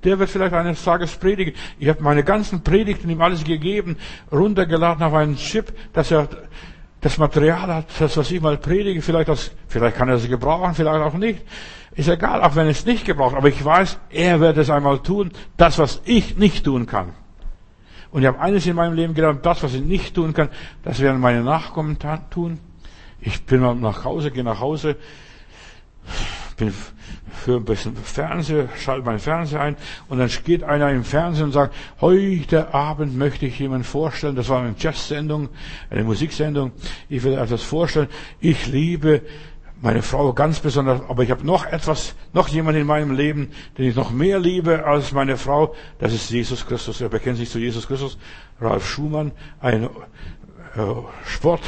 [0.05, 1.55] der wird vielleicht eines Tages predigen.
[1.79, 3.97] Ich habe meine ganzen Predigten ihm alles gegeben,
[4.31, 6.29] runtergeladen auf einen Chip, dass er
[7.01, 10.75] das Material hat, das, was ich mal predige, vielleicht, das, vielleicht kann er es gebrauchen,
[10.75, 11.43] vielleicht auch nicht.
[11.95, 13.37] Ist egal, auch wenn es nicht gebraucht.
[13.37, 17.13] Aber ich weiß, er wird es einmal tun, das, was ich nicht tun kann.
[18.11, 20.49] Und ich habe eines in meinem Leben gelernt, das, was ich nicht tun kann,
[20.83, 21.99] das werden meine Nachkommen
[22.31, 22.59] tun.
[23.21, 24.97] Ich bin mal nach Hause, gehe nach Hause,
[26.57, 26.73] bin
[27.45, 29.77] für ein bisschen Fernseher, schalte meinen Fernseher ein
[30.09, 34.49] und dann geht einer im Fernsehen und sagt, heute Abend möchte ich jemanden vorstellen, das
[34.49, 35.51] war eine Jazz-Sendung,
[35.91, 36.73] eine Musiksendung,
[37.11, 38.09] ich will etwas vorstellen,
[38.41, 39.21] ich liebe
[39.83, 43.91] meine Frau ganz besonders, aber ich habe noch etwas, noch jemanden in meinem Leben, den
[43.91, 47.59] ich noch mehr liebe als meine Frau, das ist Jesus Christus, er bekennt sich zu
[47.59, 48.17] Jesus Christus,
[48.59, 49.89] Ralf Schumann, ein äh,
[51.27, 51.61] Sport,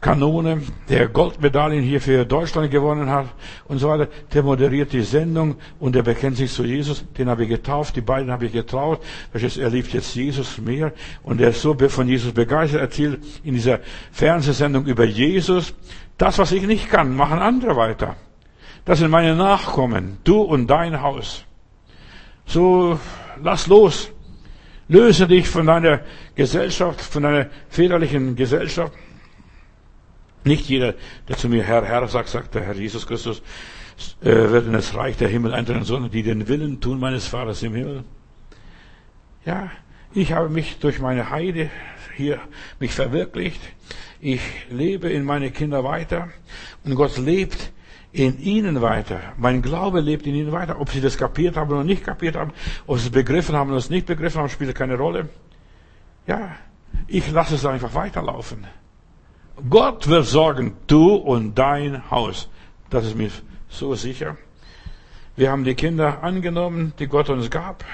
[0.00, 3.26] Kanone, der Goldmedaillen hier für Deutschland gewonnen hat
[3.66, 7.04] und so weiter, der moderiert die Sendung und der bekennt sich zu Jesus.
[7.16, 9.02] Den habe ich getauft, die beiden habe ich getraut.
[9.32, 10.92] Er liebt jetzt Jesus mehr
[11.22, 13.80] und er ist so von Jesus begeistert, erzählt in dieser
[14.12, 15.74] Fernsehsendung über Jesus.
[16.16, 18.16] Das, was ich nicht kann, machen andere weiter.
[18.84, 21.44] Das sind meine Nachkommen, du und dein Haus.
[22.46, 22.98] So,
[23.42, 24.10] lass los.
[24.88, 26.00] Löse dich von deiner
[26.34, 28.92] Gesellschaft, von deiner väterlichen Gesellschaft
[30.44, 30.94] Nicht jeder,
[31.28, 33.42] der zu mir Herr, Herr sagt, sagt der Herr Jesus Christus,
[34.20, 37.62] äh, wird in das Reich der Himmel eintreten, sondern die den Willen tun meines Vaters
[37.62, 38.04] im Himmel.
[39.44, 39.70] Ja,
[40.14, 41.70] ich habe mich durch meine Heide
[42.16, 42.40] hier
[42.78, 43.60] mich verwirklicht.
[44.20, 46.28] Ich lebe in meine Kinder weiter
[46.84, 47.72] und Gott lebt
[48.12, 49.20] in ihnen weiter.
[49.36, 50.80] Mein Glaube lebt in ihnen weiter.
[50.80, 52.52] Ob sie das kapiert haben oder nicht kapiert haben,
[52.86, 55.28] ob sie es begriffen haben oder es nicht begriffen haben, spielt keine Rolle.
[56.26, 56.56] Ja,
[57.06, 58.66] ich lasse es einfach weiterlaufen.
[59.68, 62.48] Gott wird sorgen, du und dein Haus.
[62.90, 63.30] Das ist mir
[63.68, 64.36] so sicher.
[65.36, 67.84] Wir haben die Kinder angenommen, die Gott uns gab.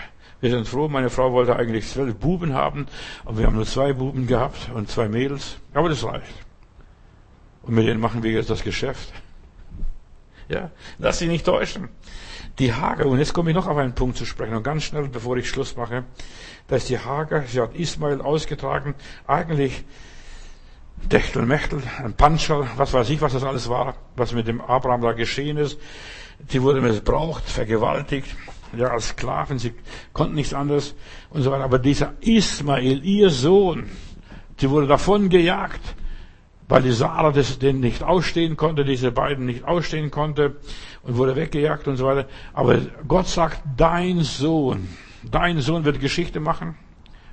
[0.41, 0.89] Wir sind froh.
[0.89, 2.87] Meine Frau wollte eigentlich zwölf Buben haben,
[3.25, 5.57] aber wir haben nur zwei Buben gehabt und zwei Mädels.
[5.73, 6.35] Aber das reicht.
[7.63, 9.13] Und mit denen machen wir jetzt das Geschäft.
[10.49, 11.89] Ja, lass dich nicht täuschen.
[12.59, 15.09] Die Hager, und jetzt komme ich noch auf einen Punkt zu sprechen, und ganz schnell,
[15.09, 16.05] bevor ich Schluss mache,
[16.69, 18.95] da ist die Hager, sie hat Ismael ausgetragen,
[19.27, 19.85] eigentlich
[21.09, 25.13] Techtelmechtel, ein Panschal, was weiß ich, was das alles war, was mit dem Abraham da
[25.13, 25.79] geschehen ist.
[26.49, 28.35] Sie wurde missbraucht, vergewaltigt,
[28.77, 29.75] ja, als Sklaven, sie
[30.13, 30.95] konnten nichts anderes
[31.31, 31.65] und so weiter.
[31.65, 33.91] Aber dieser Ismael, ihr Sohn,
[34.59, 35.81] sie wurde davon gejagt,
[36.69, 40.57] weil die Sarah das, den nicht ausstehen konnte, diese beiden nicht ausstehen konnte
[41.03, 42.29] und wurde weggejagt und so weiter.
[42.53, 44.89] Aber Gott sagt, dein Sohn,
[45.23, 46.77] dein Sohn wird Geschichte machen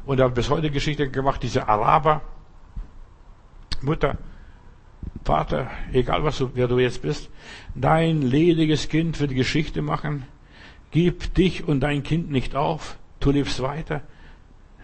[0.05, 2.21] und er hat bis heute Geschichte gemacht, diese Araber,
[3.83, 4.17] Mutter,
[5.23, 7.29] Vater, egal was du, wer du jetzt bist,
[7.75, 10.25] dein lediges Kind wird Geschichte machen.
[10.91, 12.97] Gib dich und dein Kind nicht auf.
[13.19, 14.01] Du lebst weiter.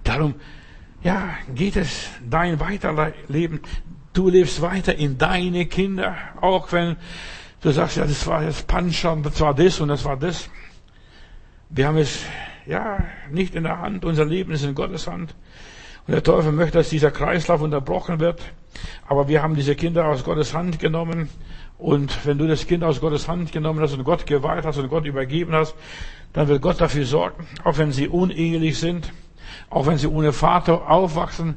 [0.04, 0.36] Darum,
[1.04, 3.62] ja, geht es dein Weiterleben.
[4.14, 6.16] Du lebst weiter in deine Kinder.
[6.40, 6.96] Auch wenn
[7.62, 10.50] du sagst, ja, das war jetzt Pancha das war das und das war das.
[11.70, 12.24] Wir haben es,
[12.66, 14.06] ja, nicht in der Hand.
[14.06, 15.36] Unser Leben ist in Gottes Hand.
[16.08, 18.42] Und der Teufel möchte, dass dieser Kreislauf unterbrochen wird.
[19.08, 21.30] Aber wir haben diese Kinder aus Gottes Hand genommen
[21.78, 24.90] und wenn du das Kind aus Gottes Hand genommen hast und Gott geweiht hast und
[24.90, 25.76] Gott übergeben hast,
[26.34, 29.12] dann wird Gott dafür sorgen, auch wenn sie unehelich sind,
[29.70, 31.56] auch wenn sie ohne Vater aufwachsen.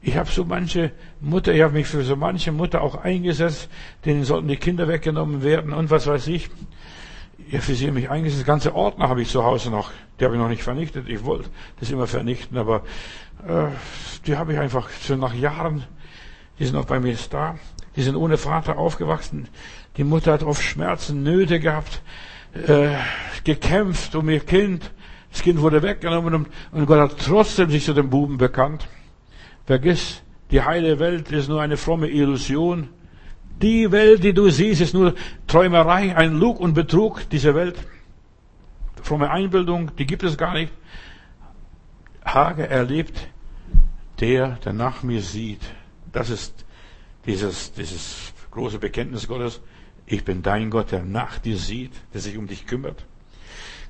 [0.00, 3.68] Ich habe so manche Mutter, ich habe mich für so manche Mutter auch eingesetzt,
[4.04, 6.50] denen sollten die Kinder weggenommen werden und was weiß ich.
[7.50, 8.46] Ja, für sie mich eingesetzt.
[8.46, 9.90] Ganze Ordner habe ich zu Hause noch.
[10.18, 11.08] Die habe ich noch nicht vernichtet.
[11.08, 12.82] Ich wollte das immer vernichten, aber
[14.26, 15.84] die habe ich einfach schon nach Jahren,
[16.58, 17.56] die sind noch bei mir da.
[17.96, 19.48] Die sind ohne Vater aufgewachsen.
[19.96, 22.02] Die Mutter hat oft Schmerzen, Nöte gehabt,
[22.54, 22.90] äh,
[23.44, 24.90] gekämpft um ihr Kind.
[25.30, 28.86] Das Kind wurde weggenommen und, und Gott hat trotzdem sich zu dem Buben bekannt.
[29.66, 32.88] Vergiss, die heile Welt ist nur eine fromme Illusion.
[33.60, 35.14] Die Welt, die du siehst, ist nur
[35.46, 37.76] Träumerei, ein Lug und Betrug, diese Welt.
[39.02, 40.72] Fromme Einbildung, die gibt es gar nicht.
[42.24, 43.28] Hage erlebt,
[44.22, 45.60] der, der nach mir sieht.
[46.12, 46.64] Das ist
[47.26, 49.60] dieses, dieses große Bekenntnis Gottes,
[50.06, 53.04] ich bin dein Gott, der nach dir sieht, der sich um dich kümmert.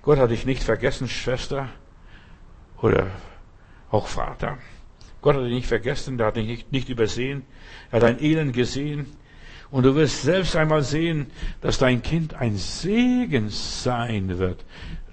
[0.00, 1.68] Gott hat dich nicht vergessen, Schwester
[2.80, 3.08] oder
[3.90, 4.56] auch Vater.
[5.20, 7.44] Gott hat dich nicht vergessen, der hat dich nicht, nicht übersehen.
[7.90, 9.06] Er hat dein Elend gesehen.
[9.70, 11.26] Und du wirst selbst einmal sehen,
[11.60, 14.64] dass dein Kind ein Segen sein wird.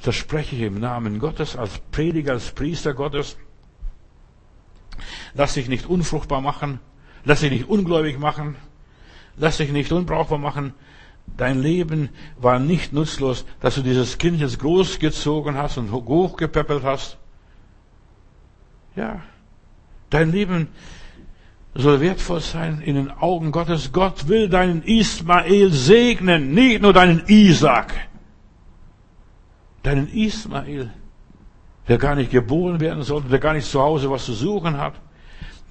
[0.01, 3.37] Das spreche ich im Namen Gottes, als Prediger, als Priester Gottes.
[5.33, 6.79] Lass dich nicht unfruchtbar machen.
[7.25, 8.55] Lass dich nicht ungläubig machen.
[9.37, 10.73] Lass dich nicht unbrauchbar machen.
[11.37, 17.17] Dein Leben war nicht nutzlos, dass du dieses Kind jetzt großgezogen hast und hochgepäppelt hast.
[18.95, 19.21] Ja.
[20.09, 20.67] Dein Leben
[21.75, 23.91] soll wertvoll sein in den Augen Gottes.
[23.91, 27.93] Gott will deinen Ismael segnen, nicht nur deinen Isaac.
[29.83, 30.91] Deinen Ismael,
[31.89, 34.93] der gar nicht geboren werden sollte, der gar nicht zu Hause was zu suchen hat.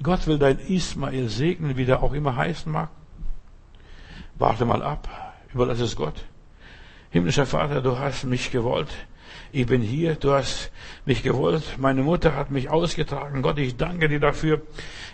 [0.03, 2.90] Gott will dein Ismael segnen, wie der auch immer heißen mag.
[4.35, 5.09] Warte mal ab,
[5.55, 6.24] überlass es Gott.
[7.11, 8.90] Himmlischer Vater, du hast mich gewollt.
[9.53, 10.70] Ich bin hier, du hast
[11.07, 11.78] mich gewollt.
[11.78, 13.40] Meine Mutter hat mich ausgetragen.
[13.40, 14.61] Gott, ich danke dir dafür.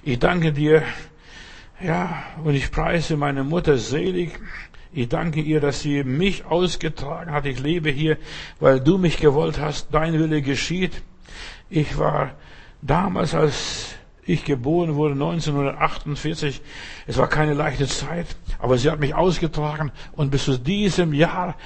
[0.02, 0.82] Ich danke dir.
[1.80, 4.40] Ja, und ich preise meine Mutter selig.
[4.96, 7.46] Ich danke ihr, dass sie mich ausgetragen hat.
[7.46, 8.16] Ich lebe hier,
[8.60, 9.88] weil du mich gewollt hast.
[9.92, 11.02] Dein Wille geschieht.
[11.68, 12.30] Ich war
[12.80, 16.62] damals als ich geboren wurde 1948.
[17.08, 21.56] Es war keine leichte Zeit, aber sie hat mich ausgetragen und bis zu diesem Jahr,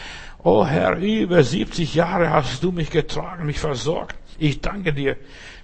[0.42, 4.16] oh Herr, über 70 Jahre hast du mich getragen, mich versorgt.
[4.38, 5.18] Ich danke dir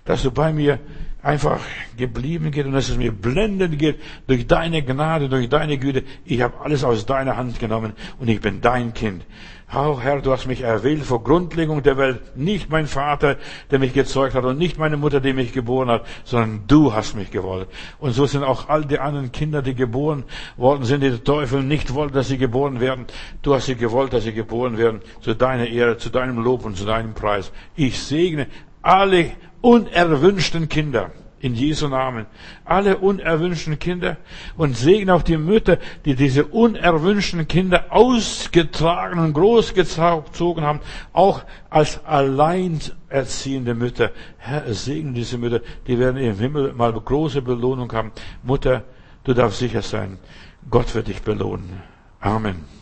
[0.04, 0.78] dass du bei mir
[1.22, 1.60] einfach
[1.96, 6.04] geblieben geht und dass es mir blendend geht durch deine Gnade, durch deine Güte.
[6.26, 9.24] Ich habe alles aus deiner Hand genommen und ich bin dein Kind.
[9.74, 12.36] Oh Herr, du hast mich erwählt vor Grundlegung der Welt.
[12.36, 13.38] Nicht mein Vater,
[13.70, 17.16] der mich gezeugt hat und nicht meine Mutter, die mich geboren hat, sondern du hast
[17.16, 17.68] mich gewollt.
[17.98, 20.24] Und so sind auch all die anderen Kinder, die geboren
[20.56, 23.06] worden sind, die der Teufel nicht wollte, dass sie geboren werden.
[23.42, 26.76] Du hast sie gewollt, dass sie geboren werden, zu deiner Ehre, zu deinem Lob und
[26.76, 27.50] zu deinem Preis.
[27.74, 28.46] Ich segne
[28.82, 29.32] alle
[29.64, 31.10] unerwünschten Kinder
[31.40, 32.26] in Jesu Namen.
[32.66, 34.18] Alle unerwünschten Kinder
[34.58, 40.80] und segne auch die Mütter, die diese unerwünschten Kinder ausgetragen und großgezogen haben,
[41.14, 44.10] auch als alleinerziehende Mütter.
[44.36, 48.12] Herr, segne diese Mütter, die werden im Himmel mal große Belohnung haben.
[48.42, 48.84] Mutter,
[49.24, 50.18] du darfst sicher sein,
[50.70, 51.82] Gott wird dich belohnen.
[52.20, 52.73] Amen.